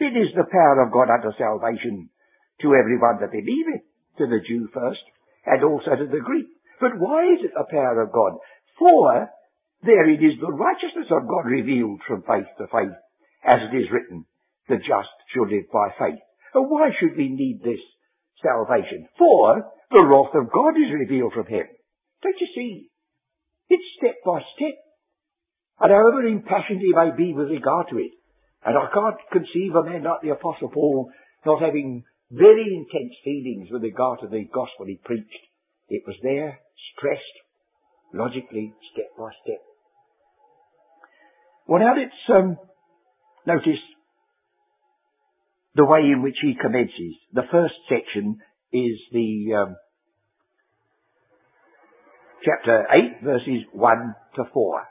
it 0.00 0.16
is 0.16 0.34
the 0.34 0.50
power 0.50 0.82
of 0.82 0.92
God 0.92 1.10
unto 1.10 1.30
salvation 1.38 2.10
to 2.60 2.74
everyone 2.74 3.18
that 3.20 3.30
believeth, 3.30 3.86
to 4.18 4.26
the 4.26 4.42
Jew 4.46 4.68
first, 4.74 5.02
and 5.46 5.62
also 5.62 5.94
to 5.96 6.06
the 6.06 6.20
Greek. 6.20 6.46
But 6.80 6.98
why 6.98 7.24
is 7.32 7.44
it 7.44 7.54
the 7.54 7.70
power 7.70 8.02
of 8.02 8.12
God? 8.12 8.38
For 8.78 9.30
there 9.84 10.10
it 10.10 10.22
is 10.22 10.38
the 10.40 10.50
righteousness 10.50 11.06
of 11.10 11.28
God 11.28 11.46
revealed 11.46 12.00
from 12.06 12.22
faith 12.22 12.50
to 12.58 12.66
faith, 12.66 12.98
as 13.46 13.60
it 13.70 13.76
is 13.76 13.90
written, 13.90 14.26
the 14.68 14.76
just 14.78 15.14
shall 15.34 15.46
live 15.46 15.70
by 15.72 15.90
faith. 15.98 16.22
And 16.54 16.68
why 16.68 16.90
should 16.98 17.16
we 17.16 17.30
need 17.30 17.62
this 17.62 17.82
salvation? 18.42 19.06
For 19.18 19.70
the 19.90 20.02
wrath 20.02 20.34
of 20.34 20.50
God 20.50 20.74
is 20.74 20.90
revealed 20.92 21.32
from 21.32 21.46
him. 21.46 21.66
Don't 22.22 22.40
you 22.40 22.48
see? 22.54 22.90
It's 23.68 23.86
step 23.98 24.16
by 24.26 24.42
step. 24.54 24.74
And 25.80 25.90
however 25.90 26.26
impassioned 26.26 26.80
he 26.80 26.92
may 26.94 27.10
be 27.16 27.32
with 27.32 27.48
regard 27.48 27.88
to 27.90 27.98
it, 27.98 28.12
and 28.64 28.76
I 28.76 28.86
can't 28.92 29.16
conceive 29.32 29.74
a 29.74 29.84
man 29.84 30.04
like 30.04 30.22
the 30.22 30.30
Apostle 30.30 30.70
Paul 30.70 31.10
not 31.44 31.60
having 31.60 32.04
very 32.30 32.64
intense 32.74 33.14
feelings 33.24 33.68
with 33.70 33.82
regard 33.82 34.20
to 34.20 34.28
the 34.28 34.44
gospel 34.44 34.86
he 34.86 34.98
preached. 35.04 35.44
It 35.88 36.02
was 36.06 36.16
there, 36.22 36.58
stressed, 36.94 37.36
logically, 38.14 38.72
step 38.92 39.10
by 39.18 39.30
step. 39.44 39.60
Well, 41.66 41.80
now 41.80 41.94
let's 41.96 42.12
um, 42.28 42.56
notice 43.46 43.80
the 45.74 45.84
way 45.84 46.00
in 46.12 46.22
which 46.22 46.36
he 46.42 46.54
commences. 46.60 47.16
The 47.32 47.48
first 47.50 47.74
section 47.88 48.38
is 48.72 48.98
the 49.12 49.54
um, 49.56 49.76
chapter 52.44 52.86
8, 52.90 53.24
verses 53.24 53.64
1 53.72 54.14
to 54.36 54.44
4. 54.52 54.82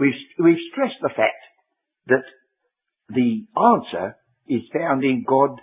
We've, 0.00 0.14
we've 0.42 0.64
stressed 0.72 1.00
the 1.02 1.10
fact 1.10 1.44
that 2.06 2.24
the 3.10 3.44
answer 3.54 4.16
is 4.48 4.62
found 4.72 5.04
in 5.04 5.24
God 5.28 5.60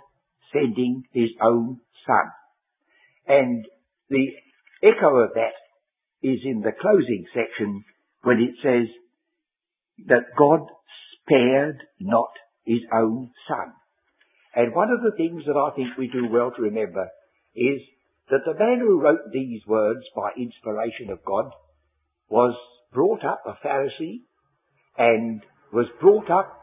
sending 0.52 1.02
his 1.12 1.30
own 1.42 1.80
son. 2.06 2.30
And 3.26 3.66
the 4.08 4.28
echo 4.82 5.16
of 5.16 5.30
that 5.34 5.58
is 6.22 6.38
in 6.44 6.60
the 6.60 6.70
closing 6.80 7.26
section 7.34 7.84
when 8.22 8.38
it 8.38 8.54
says 8.62 8.86
that 10.06 10.36
God 10.38 10.60
spared 11.20 11.82
not 11.98 12.30
his 12.64 12.80
own 12.94 13.30
son. 13.48 13.72
And 14.54 14.74
one 14.74 14.90
of 14.90 15.02
the 15.02 15.16
things 15.16 15.42
that 15.46 15.56
I 15.56 15.74
think 15.74 15.98
we 15.98 16.08
do 16.08 16.28
well 16.30 16.52
to 16.54 16.62
remember 16.62 17.08
is 17.56 17.80
that 18.30 18.44
the 18.46 18.54
man 18.54 18.78
who 18.80 19.00
wrote 19.00 19.32
these 19.32 19.62
words 19.66 20.04
by 20.14 20.30
inspiration 20.36 21.10
of 21.10 21.24
God 21.24 21.50
was 22.28 22.56
brought 22.92 23.24
up 23.24 23.42
a 23.46 23.66
Pharisee 23.66 24.22
and 24.98 25.42
was 25.72 25.86
brought 26.00 26.30
up 26.30 26.60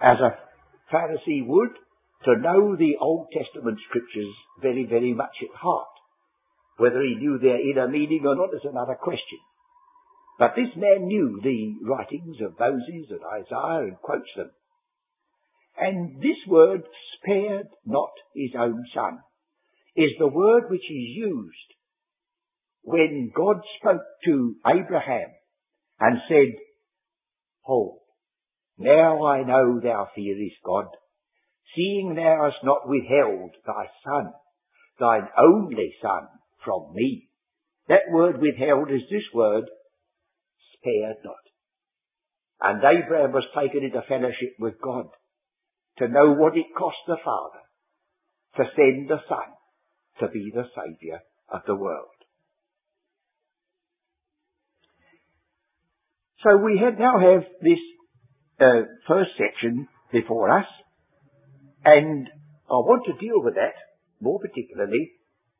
as 0.00 0.18
a 0.18 0.38
Pharisee 0.94 1.46
would 1.46 1.74
to 2.24 2.40
know 2.40 2.76
the 2.76 2.96
Old 3.00 3.28
Testament 3.32 3.78
scriptures 3.88 4.32
very, 4.60 4.86
very 4.88 5.12
much 5.12 5.34
at 5.42 5.56
heart. 5.56 5.88
Whether 6.76 7.02
he 7.02 7.16
knew 7.16 7.38
their 7.38 7.60
inner 7.60 7.88
meaning 7.88 8.24
or 8.26 8.36
not 8.36 8.54
is 8.54 8.64
another 8.64 8.96
question. 9.00 9.38
But 10.38 10.54
this 10.56 10.74
man 10.76 11.06
knew 11.06 11.40
the 11.42 11.74
writings 11.84 12.36
of 12.40 12.58
Moses 12.58 13.10
and 13.10 13.20
Isaiah 13.42 13.88
and 13.88 13.96
quotes 13.98 14.30
them. 14.36 14.50
And 15.78 16.20
this 16.20 16.38
word, 16.46 16.82
spared 17.18 17.68
not 17.84 18.10
his 18.34 18.50
own 18.58 18.84
son, 18.94 19.18
is 19.96 20.10
the 20.18 20.28
word 20.28 20.64
which 20.70 20.84
is 20.84 21.16
used 21.16 21.56
when 22.82 23.30
God 23.34 23.60
spoke 23.78 24.02
to 24.24 24.56
Abraham 24.66 25.30
and 26.00 26.18
said, 26.28 26.54
Hold, 27.62 28.00
now 28.78 29.24
I 29.24 29.42
know 29.42 29.80
thou 29.80 30.08
fearest 30.14 30.56
God, 30.64 30.86
seeing 31.74 32.14
thou 32.14 32.44
hast 32.44 32.64
not 32.64 32.88
withheld 32.88 33.52
thy 33.66 33.86
son, 34.04 34.32
thine 34.98 35.28
only 35.38 35.94
son, 36.02 36.28
from 36.64 36.92
me. 36.94 37.28
That 37.88 38.10
word 38.10 38.40
withheld 38.40 38.90
is 38.90 39.02
this 39.10 39.24
word, 39.34 39.64
spared 40.74 41.16
not. 41.24 41.34
And 42.60 42.78
Abraham 42.78 43.32
was 43.32 43.44
taken 43.56 43.84
into 43.84 44.02
fellowship 44.08 44.54
with 44.58 44.74
God 44.80 45.06
to 45.98 46.08
know 46.08 46.32
what 46.32 46.56
it 46.56 46.66
cost 46.76 46.96
the 47.06 47.16
Father 47.24 47.62
to 48.56 48.64
send 48.76 49.08
the 49.08 49.20
Son 49.28 49.48
to 50.20 50.28
be 50.28 50.52
the 50.54 50.64
Saviour 50.74 51.20
of 51.48 51.62
the 51.66 51.74
world. 51.74 52.11
So 56.42 56.56
we 56.56 56.80
have 56.84 56.98
now 56.98 57.20
have 57.20 57.44
this 57.60 57.78
uh, 58.60 58.82
first 59.06 59.30
section 59.38 59.86
before 60.10 60.50
us, 60.58 60.66
and 61.84 62.28
I 62.68 62.74
want 62.74 63.04
to 63.06 63.12
deal 63.12 63.42
with 63.42 63.54
that 63.54 63.74
more 64.20 64.40
particularly 64.40 65.12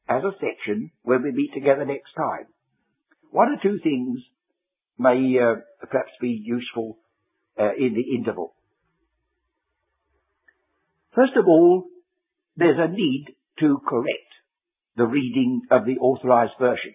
as 0.09 0.23
a 0.25 0.33
section 0.41 0.91
when 1.03 1.23
we 1.23 1.31
meet 1.31 1.51
together 1.55 1.85
next 1.85 2.13
time. 2.17 2.47
One 3.31 3.49
or 3.49 3.59
two 3.63 3.79
things 3.83 4.21
may 4.99 5.39
uh, 5.39 5.61
perhaps 5.81 6.11
be 6.21 6.43
useful 6.45 6.99
uh, 7.59 7.71
in 7.79 7.95
the 7.95 8.17
interval. 8.19 8.55
First 11.15 11.37
of 11.37 11.45
all, 11.47 11.85
there's 12.57 12.79
a 12.79 12.91
need 12.91 13.27
to 13.61 13.79
correct 13.87 14.33
the 14.97 15.07
reading 15.07 15.63
of 15.71 15.85
the 15.85 15.99
authorized 15.99 16.59
version. 16.59 16.95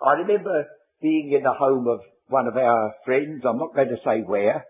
I 0.00 0.20
remember 0.20 0.66
being 1.00 1.32
in 1.36 1.42
the 1.42 1.52
home 1.52 1.86
of 1.88 2.00
one 2.28 2.46
of 2.46 2.56
our 2.56 2.94
friends, 3.04 3.42
I'm 3.44 3.58
not 3.58 3.74
going 3.74 3.88
to 3.88 4.04
say 4.04 4.22
where, 4.24 4.64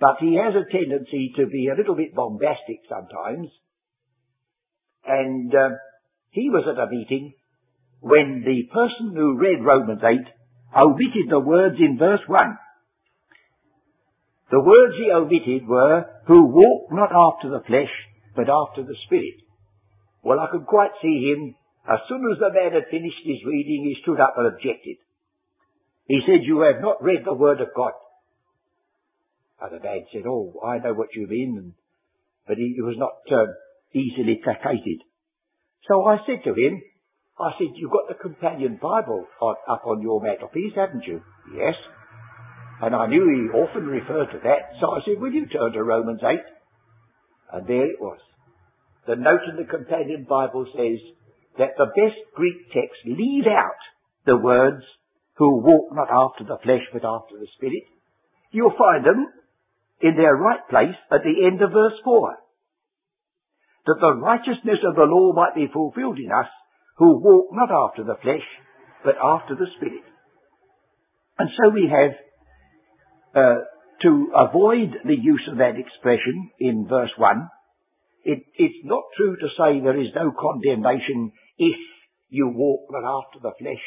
but 0.00 0.16
he 0.20 0.36
has 0.36 0.54
a 0.54 0.70
tendency 0.70 1.32
to 1.36 1.46
be 1.46 1.68
a 1.68 1.76
little 1.76 1.94
bit 1.94 2.14
bombastic 2.14 2.82
sometimes. 2.88 3.48
And 5.06 5.54
uh, 5.54 5.70
he 6.30 6.50
was 6.50 6.66
at 6.68 6.82
a 6.82 6.90
meeting 6.90 7.32
when 8.00 8.42
the 8.44 8.68
person 8.72 9.14
who 9.14 9.38
read 9.38 9.64
Romans 9.64 10.02
8 10.02 10.18
omitted 10.76 11.30
the 11.30 11.40
words 11.40 11.76
in 11.78 11.96
verse 11.96 12.20
1. 12.26 12.58
The 14.50 14.60
words 14.60 14.94
he 14.98 15.10
omitted 15.10 15.66
were, 15.66 16.04
who 16.26 16.44
walk 16.46 16.92
not 16.92 17.10
after 17.10 17.50
the 17.50 17.64
flesh, 17.66 17.90
but 18.36 18.50
after 18.50 18.82
the 18.82 18.94
Spirit. 19.06 19.42
Well, 20.22 20.38
I 20.38 20.50
could 20.52 20.66
quite 20.66 20.90
see 21.00 21.32
him, 21.32 21.54
as 21.88 21.98
soon 22.08 22.22
as 22.30 22.38
the 22.38 22.52
man 22.52 22.72
had 22.72 22.90
finished 22.90 23.24
his 23.24 23.42
reading, 23.46 23.86
he 23.86 24.02
stood 24.02 24.20
up 24.20 24.34
and 24.36 24.52
objected. 24.52 24.98
He 26.06 26.20
said, 26.26 26.42
you 26.42 26.60
have 26.60 26.80
not 26.80 27.02
read 27.02 27.22
the 27.24 27.34
Word 27.34 27.60
of 27.60 27.68
God. 27.74 27.92
The 29.60 29.80
man 29.80 30.06
said, 30.12 30.22
oh, 30.28 30.60
I 30.64 30.78
know 30.78 30.94
what 30.94 31.14
you 31.14 31.26
mean, 31.26 31.74
but 32.46 32.56
he, 32.56 32.76
was 32.78 32.96
not 32.98 33.18
uh, 33.32 33.50
easily 33.92 34.40
placated. 34.42 35.02
So 35.88 36.06
I 36.06 36.18
said 36.26 36.44
to 36.44 36.50
him, 36.50 36.82
I 37.38 37.50
said, 37.58 37.74
you've 37.74 37.90
got 37.90 38.08
the 38.08 38.14
companion 38.14 38.78
Bible 38.80 39.26
up 39.42 39.82
on 39.86 40.02
your 40.02 40.22
mantelpiece, 40.22 40.72
haven't 40.76 41.04
you? 41.06 41.22
Yes. 41.54 41.74
And 42.80 42.94
I 42.94 43.06
knew 43.06 43.24
he 43.24 43.58
often 43.58 43.86
referred 43.86 44.32
to 44.32 44.40
that, 44.44 44.76
so 44.80 44.90
I 44.90 45.00
said, 45.04 45.20
will 45.20 45.32
you 45.32 45.46
turn 45.46 45.72
to 45.72 45.82
Romans 45.82 46.20
8? 46.22 46.38
And 47.52 47.66
there 47.66 47.86
it 47.86 48.00
was. 48.00 48.18
The 49.06 49.16
note 49.16 49.40
in 49.48 49.56
the 49.56 49.70
companion 49.70 50.26
Bible 50.28 50.66
says 50.74 50.98
that 51.58 51.76
the 51.78 51.86
best 51.86 52.20
Greek 52.34 52.68
text 52.72 53.00
leave 53.06 53.46
out 53.46 53.80
the 54.26 54.36
words, 54.36 54.82
who 55.36 55.60
walk 55.60 55.92
not 55.92 56.08
after 56.10 56.44
the 56.44 56.58
flesh 56.62 56.84
but 56.92 57.04
after 57.04 57.38
the 57.38 57.46
Spirit. 57.56 57.84
You'll 58.50 58.76
find 58.76 59.04
them 59.04 59.28
in 60.00 60.16
their 60.16 60.34
right 60.34 60.60
place 60.68 60.96
at 61.10 61.20
the 61.24 61.46
end 61.46 61.62
of 61.62 61.72
verse 61.72 61.98
4. 62.04 62.36
That 63.86 64.00
the 64.00 64.14
righteousness 64.16 64.80
of 64.86 64.96
the 64.96 65.08
law 65.08 65.32
might 65.32 65.54
be 65.54 65.72
fulfilled 65.72 66.18
in 66.18 66.32
us, 66.32 66.50
who 66.96 67.20
walk 67.20 67.48
not 67.52 67.70
after 67.70 68.02
the 68.02 68.16
flesh, 68.22 68.44
but 69.04 69.14
after 69.22 69.54
the 69.54 69.66
Spirit. 69.76 70.02
And 71.38 71.50
so 71.52 71.70
we 71.70 71.88
have 71.92 72.16
uh, 73.36 73.60
to 74.02 74.32
avoid 74.34 74.96
the 75.04 75.16
use 75.16 75.48
of 75.50 75.58
that 75.58 75.76
expression 75.76 76.50
in 76.58 76.86
verse 76.88 77.12
1, 77.16 77.48
it, 78.24 78.42
it's 78.56 78.84
not 78.84 79.04
true 79.16 79.36
to 79.36 79.48
say 79.56 79.80
there 79.80 80.00
is 80.00 80.08
no 80.14 80.32
condemnation 80.32 81.32
if 81.58 81.76
you 82.28 82.48
walk 82.48 82.88
not 82.90 83.04
after 83.04 83.38
the 83.40 83.52
flesh, 83.58 83.84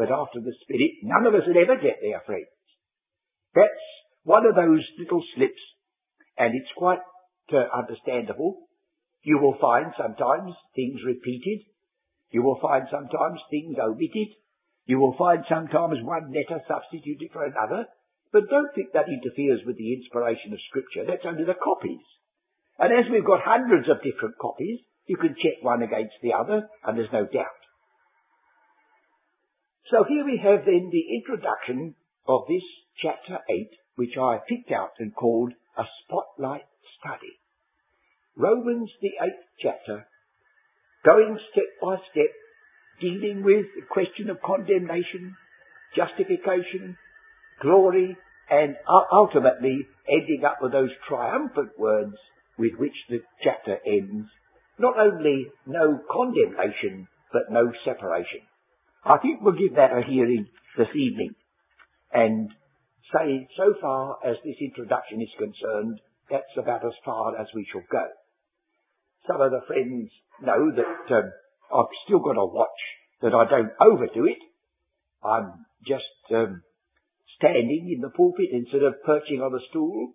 but 0.00 0.08
after 0.08 0.40
the 0.40 0.56
Spirit. 0.64 1.04
None 1.04 1.28
of 1.28 1.36
us 1.36 1.44
will 1.44 1.60
ever 1.60 1.76
get 1.76 2.00
there, 2.00 2.24
friends. 2.24 2.48
That's 3.52 3.84
one 4.24 4.48
of 4.48 4.56
those 4.56 4.80
little 4.96 5.20
slips, 5.36 5.60
and 6.40 6.56
it's 6.56 6.72
quite 6.72 7.04
uh, 7.52 7.68
understandable. 7.68 8.64
You 9.20 9.36
will 9.36 9.60
find 9.60 9.92
sometimes 10.00 10.56
things 10.72 11.04
repeated. 11.04 11.68
You 12.32 12.40
will 12.40 12.56
find 12.64 12.88
sometimes 12.88 13.44
things 13.52 13.76
omitted. 13.76 14.40
You 14.88 14.96
will 15.04 15.12
find 15.20 15.44
sometimes 15.44 16.00
one 16.00 16.32
letter 16.32 16.64
substituted 16.64 17.28
for 17.36 17.44
another. 17.44 17.84
But 18.32 18.48
don't 18.48 18.72
think 18.72 18.96
that 18.96 19.12
interferes 19.12 19.60
with 19.68 19.76
the 19.76 19.92
inspiration 20.00 20.56
of 20.56 20.64
Scripture. 20.72 21.04
That's 21.04 21.28
only 21.28 21.44
the 21.44 21.60
copies. 21.60 22.06
And 22.80 22.88
as 22.88 23.04
we've 23.12 23.26
got 23.26 23.44
hundreds 23.44 23.84
of 23.92 24.00
different 24.00 24.40
copies, 24.40 24.80
you 25.04 25.20
can 25.20 25.36
check 25.36 25.60
one 25.60 25.82
against 25.82 26.16
the 26.22 26.32
other, 26.32 26.64
and 26.88 26.96
there's 26.96 27.12
no 27.12 27.28
doubt. 27.28 27.59
So 29.90 30.04
here 30.08 30.24
we 30.24 30.38
have 30.38 30.64
then 30.66 30.88
the 30.92 31.16
introduction 31.18 31.96
of 32.28 32.42
this 32.48 32.62
chapter 33.02 33.42
8, 33.50 33.70
which 33.96 34.14
I 34.16 34.38
picked 34.48 34.70
out 34.70 34.92
and 35.00 35.12
called 35.12 35.52
a 35.76 35.82
spotlight 36.04 36.66
study. 37.00 37.34
Romans, 38.36 38.88
the 39.02 39.10
eighth 39.20 39.42
chapter, 39.60 40.06
going 41.04 41.36
step 41.50 41.64
by 41.82 41.96
step, 42.12 42.30
dealing 43.00 43.42
with 43.42 43.66
the 43.74 43.82
question 43.90 44.30
of 44.30 44.40
condemnation, 44.42 45.34
justification, 45.96 46.96
glory, 47.60 48.16
and 48.48 48.76
ultimately 49.12 49.86
ending 50.08 50.44
up 50.46 50.58
with 50.62 50.70
those 50.70 50.90
triumphant 51.08 51.70
words 51.76 52.14
with 52.56 52.74
which 52.78 52.94
the 53.08 53.18
chapter 53.42 53.78
ends. 53.84 54.28
Not 54.78 54.94
only 55.00 55.48
no 55.66 55.98
condemnation, 56.12 57.08
but 57.32 57.50
no 57.50 57.72
separation. 57.84 58.46
I 59.04 59.18
think 59.18 59.40
we'll 59.40 59.54
give 59.54 59.76
that 59.76 59.96
a 59.96 60.02
hearing 60.06 60.46
this 60.76 60.88
evening 60.94 61.34
and 62.12 62.50
say 63.12 63.48
so 63.56 63.74
far 63.80 64.18
as 64.24 64.36
this 64.44 64.56
introduction 64.60 65.20
is 65.22 65.30
concerned, 65.38 66.00
that's 66.30 66.56
about 66.58 66.84
as 66.84 66.92
far 67.04 67.36
as 67.40 67.46
we 67.54 67.66
shall 67.72 67.82
go. 67.90 68.06
Some 69.26 69.40
of 69.40 69.50
the 69.50 69.60
friends 69.66 70.10
know 70.42 70.70
that 70.74 71.14
um, 71.14 71.32
I've 71.74 71.94
still 72.06 72.20
got 72.20 72.34
to 72.34 72.46
watch 72.46 72.80
that 73.22 73.34
I 73.34 73.48
don't 73.48 73.72
overdo 73.80 74.26
it. 74.26 74.38
I'm 75.24 75.66
just 75.86 76.04
um, 76.34 76.62
standing 77.36 77.92
in 77.94 78.00
the 78.00 78.10
pulpit 78.10 78.48
instead 78.52 78.82
of 78.82 79.02
perching 79.04 79.40
on 79.40 79.54
a 79.54 79.64
stool. 79.70 80.12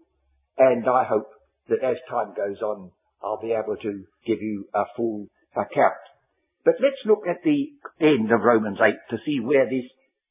And 0.58 0.88
I 0.88 1.04
hope 1.04 1.30
that 1.70 1.84
as 1.84 1.98
time 2.10 2.34
goes 2.36 2.62
on, 2.62 2.92
I'll 3.24 3.42
be 3.42 3.52
able 3.52 3.76
to 3.76 4.06
give 4.26 4.42
you 4.42 4.66
a 4.74 4.84
full 4.96 5.28
account. 5.54 6.02
But 6.66 6.82
let's 6.82 7.06
look 7.06 7.30
at 7.30 7.44
the 7.46 7.70
end 8.02 8.32
of 8.34 8.42
Romans 8.42 8.80
8 8.82 8.94
to 9.12 9.18
see 9.24 9.40
where 9.40 9.70
this 9.70 9.86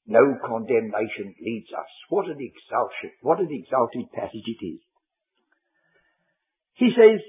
no 0.07 0.37
condemnation 0.44 1.33
leads 1.40 1.70
us. 1.73 1.88
What 2.11 2.27
an 2.27 2.37
exaltation, 2.37 3.16
what 3.23 3.40
an 3.40 3.49
exalted 3.51 4.12
passage 4.12 4.44
it 4.44 4.61
is. 4.66 4.81
He 6.75 6.90
says, 6.90 7.23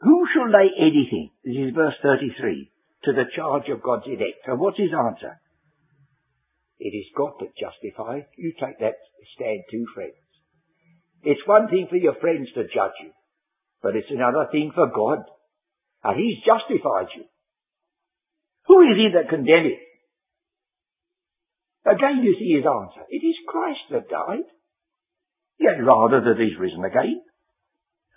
who 0.00 0.26
shall 0.32 0.48
lay 0.48 0.70
anything, 0.78 1.30
this 1.44 1.56
is 1.56 1.74
verse 1.74 1.94
33, 2.02 2.70
to 3.04 3.12
the 3.12 3.26
charge 3.36 3.68
of 3.68 3.82
God's 3.82 4.06
elect? 4.06 4.46
And 4.46 4.58
what's 4.58 4.78
his 4.78 4.94
answer? 4.94 5.42
It 6.78 6.94
is 6.96 7.06
God 7.16 7.34
that 7.38 7.54
justifies. 7.54 8.24
You 8.36 8.52
take 8.58 8.78
that 8.80 8.98
stand 9.34 9.62
too, 9.70 9.86
friends. 9.94 10.18
It's 11.22 11.46
one 11.46 11.68
thing 11.68 11.86
for 11.88 11.96
your 11.96 12.14
friends 12.18 12.48
to 12.54 12.64
judge 12.64 12.98
you, 13.02 13.12
but 13.82 13.94
it's 13.94 14.10
another 14.10 14.48
thing 14.50 14.72
for 14.74 14.88
God. 14.88 15.22
And 16.02 16.18
He's 16.18 16.42
justified 16.42 17.14
you. 17.14 17.22
Who 18.72 18.80
is 18.88 18.96
he 18.96 19.12
that 19.12 19.28
condemned 19.28 19.68
it? 19.68 19.84
Again 21.84 22.24
you 22.24 22.32
see 22.40 22.56
his 22.56 22.64
answer. 22.64 23.04
It 23.12 23.20
is 23.20 23.36
Christ 23.44 23.84
that 23.92 24.08
died. 24.08 24.48
Yet 25.60 25.84
rather 25.84 26.24
that 26.24 26.40
he's 26.40 26.56
risen 26.56 26.80
again. 26.80 27.20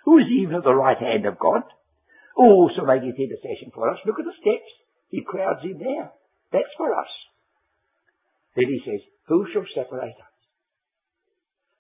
Who 0.06 0.18
is 0.18 0.32
even 0.32 0.56
at 0.56 0.64
the 0.64 0.74
right 0.74 0.98
hand 0.98 1.26
of 1.26 1.38
God? 1.40 1.68
Oh, 2.40 2.72
Who 2.72 2.72
also 2.72 2.88
maketh 2.88 3.20
intercession 3.20 3.76
for 3.76 3.92
us. 3.92 4.00
Look 4.06 4.16
at 4.16 4.24
the 4.24 4.40
steps. 4.40 4.72
He 5.10 5.28
crowds 5.28 5.60
in 5.64 5.78
there. 5.78 6.16
That's 6.54 6.72
for 6.78 6.88
us. 6.88 7.12
Then 8.56 8.72
he 8.72 8.80
says, 8.88 9.04
Who 9.28 9.48
shall 9.52 9.68
separate 9.76 10.16
us? 10.16 10.36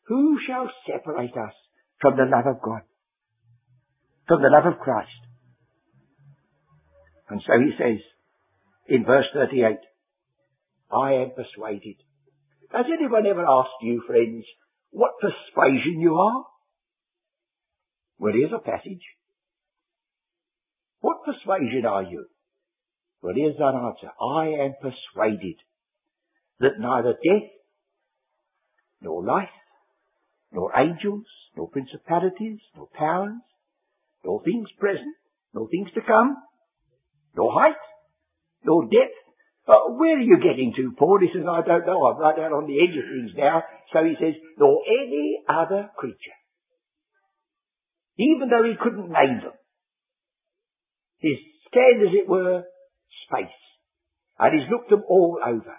Who 0.07 0.37
shall 0.45 0.69
separate 0.83 1.31
us 1.31 1.55
from 2.01 2.17
the 2.17 2.27
love 2.27 2.45
of 2.45 2.61
God? 2.61 2.81
From 4.27 4.41
the 4.41 4.51
love 4.51 4.65
of 4.65 4.79
Christ? 4.79 5.15
And 7.29 7.39
so 7.39 7.53
he 7.63 7.71
says 7.79 8.03
in 8.87 9.03
verse 9.03 9.25
38, 9.33 9.77
I 10.91 11.13
am 11.13 11.31
persuaded. 11.31 11.95
Has 12.71 12.85
anyone 12.91 13.25
ever 13.25 13.45
asked 13.45 13.81
you, 13.81 14.03
friends, 14.05 14.45
what 14.91 15.11
persuasion 15.19 15.99
you 15.99 16.15
are? 16.15 16.45
Well, 18.17 18.33
here's 18.33 18.51
a 18.53 18.59
passage. 18.59 19.03
What 21.01 21.17
persuasion 21.25 21.85
are 21.85 22.03
you? 22.03 22.25
Well, 23.21 23.33
here's 23.35 23.57
that 23.57 23.75
answer. 23.75 24.11
I 24.21 24.65
am 24.65 24.73
persuaded 24.81 25.55
that 26.59 26.79
neither 26.79 27.13
death, 27.13 27.49
nor 29.01 29.23
life, 29.23 29.49
nor 30.51 30.71
angels, 30.77 31.25
nor 31.57 31.69
principalities, 31.69 32.59
nor 32.75 32.87
powers, 32.97 33.41
nor 34.23 34.41
things 34.43 34.69
present, 34.79 35.15
nor 35.53 35.67
things 35.69 35.89
to 35.95 36.01
come, 36.01 36.35
nor 37.35 37.51
height, 37.51 37.75
nor 38.65 38.83
depth. 38.83 39.15
Where 39.67 40.17
are 40.17 40.21
you 40.21 40.37
getting 40.37 40.73
to, 40.75 40.93
Paul? 40.97 41.19
He 41.21 41.29
says, 41.33 41.45
I 41.47 41.61
don't 41.65 41.85
know. 41.85 42.05
I'm 42.05 42.19
right 42.19 42.37
out 42.37 42.53
on 42.53 42.67
the 42.67 42.77
edge 42.81 42.97
of 42.97 43.05
things 43.05 43.31
now. 43.37 43.63
So 43.93 44.03
he 44.03 44.13
says, 44.19 44.35
nor 44.57 44.81
any 44.85 45.41
other 45.49 45.89
creature. 45.97 46.37
Even 48.17 48.49
though 48.49 48.63
he 48.63 48.75
couldn't 48.81 49.09
name 49.09 49.41
them. 49.41 49.57
He's 51.17 51.39
scanned, 51.67 52.05
as 52.07 52.13
it 52.13 52.29
were, 52.29 52.63
space. 53.25 53.59
And 54.37 54.59
he's 54.59 54.69
looked 54.69 54.89
them 54.89 55.03
all 55.09 55.39
over. 55.41 55.75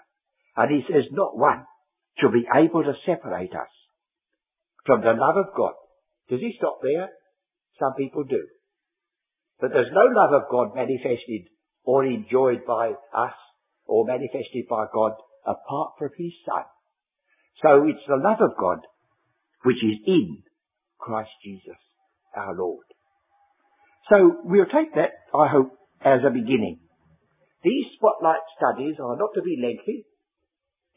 And 0.57 0.71
he 0.71 0.81
says, 0.91 1.05
not 1.11 1.37
one 1.37 1.63
shall 2.19 2.31
be 2.31 2.45
able 2.49 2.83
to 2.83 2.93
separate 3.05 3.53
us 3.53 3.71
from 4.85 5.01
the 5.01 5.13
love 5.13 5.37
of 5.37 5.55
God. 5.55 5.73
Does 6.29 6.41
he 6.41 6.55
stop 6.57 6.79
there? 6.81 7.09
Some 7.79 7.93
people 7.97 8.23
do. 8.23 8.43
But 9.61 9.69
there's 9.71 9.93
no 9.93 10.05
love 10.13 10.33
of 10.43 10.49
God 10.51 10.75
manifested 10.75 11.47
or 11.87 12.05
enjoyed 12.05 12.65
by 12.67 12.91
us 13.15 13.33
or 13.85 14.05
manifested 14.05 14.67
by 14.69 14.85
God 14.93 15.13
apart 15.47 15.93
from 15.97 16.09
His 16.17 16.33
Son. 16.45 16.65
So 17.63 17.87
it's 17.87 18.05
the 18.07 18.19
love 18.21 18.41
of 18.41 18.57
God 18.59 18.79
which 19.63 19.77
is 19.77 19.97
in 20.05 20.43
Christ 20.99 21.31
Jesus 21.43 21.79
our 22.35 22.53
Lord. 22.53 22.85
So 24.09 24.41
we'll 24.43 24.65
take 24.65 24.93
that, 24.95 25.15
I 25.33 25.47
hope, 25.47 25.71
as 26.03 26.19
a 26.27 26.29
beginning. 26.29 26.79
These 27.63 27.85
spotlight 27.95 28.43
studies 28.55 28.95
are 28.99 29.17
not 29.17 29.31
to 29.35 29.41
be 29.41 29.57
lengthy. 29.61 30.05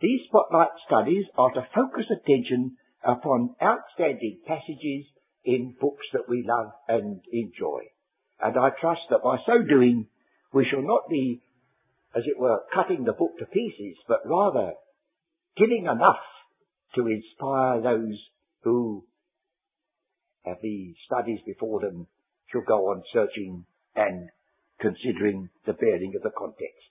These 0.00 0.26
spotlight 0.28 0.74
studies 0.86 1.24
are 1.38 1.52
to 1.52 1.66
focus 1.74 2.06
attention 2.10 2.76
upon 3.04 3.54
outstanding 3.62 4.40
passages 4.46 5.06
in 5.44 5.74
books 5.80 6.06
that 6.12 6.28
we 6.28 6.44
love 6.46 6.72
and 6.88 7.20
enjoy. 7.32 7.80
And 8.42 8.56
I 8.58 8.70
trust 8.80 9.02
that 9.10 9.22
by 9.22 9.38
so 9.46 9.62
doing, 9.62 10.06
we 10.52 10.66
shall 10.70 10.82
not 10.82 11.08
be, 11.08 11.40
as 12.14 12.22
it 12.26 12.38
were, 12.38 12.60
cutting 12.74 13.04
the 13.04 13.12
book 13.12 13.38
to 13.38 13.46
pieces, 13.46 13.96
but 14.08 14.20
rather 14.24 14.72
giving 15.56 15.84
enough 15.84 16.24
to 16.94 17.06
inspire 17.06 17.80
those 17.80 18.18
who 18.62 19.04
have 20.44 20.56
the 20.62 20.94
studies 21.06 21.40
before 21.46 21.80
them 21.80 22.06
shall 22.50 22.62
go 22.66 22.90
on 22.90 23.02
searching 23.12 23.64
and 23.94 24.28
considering 24.80 25.48
the 25.66 25.72
bearing 25.72 26.14
of 26.16 26.22
the 26.22 26.30
context. 26.36 26.89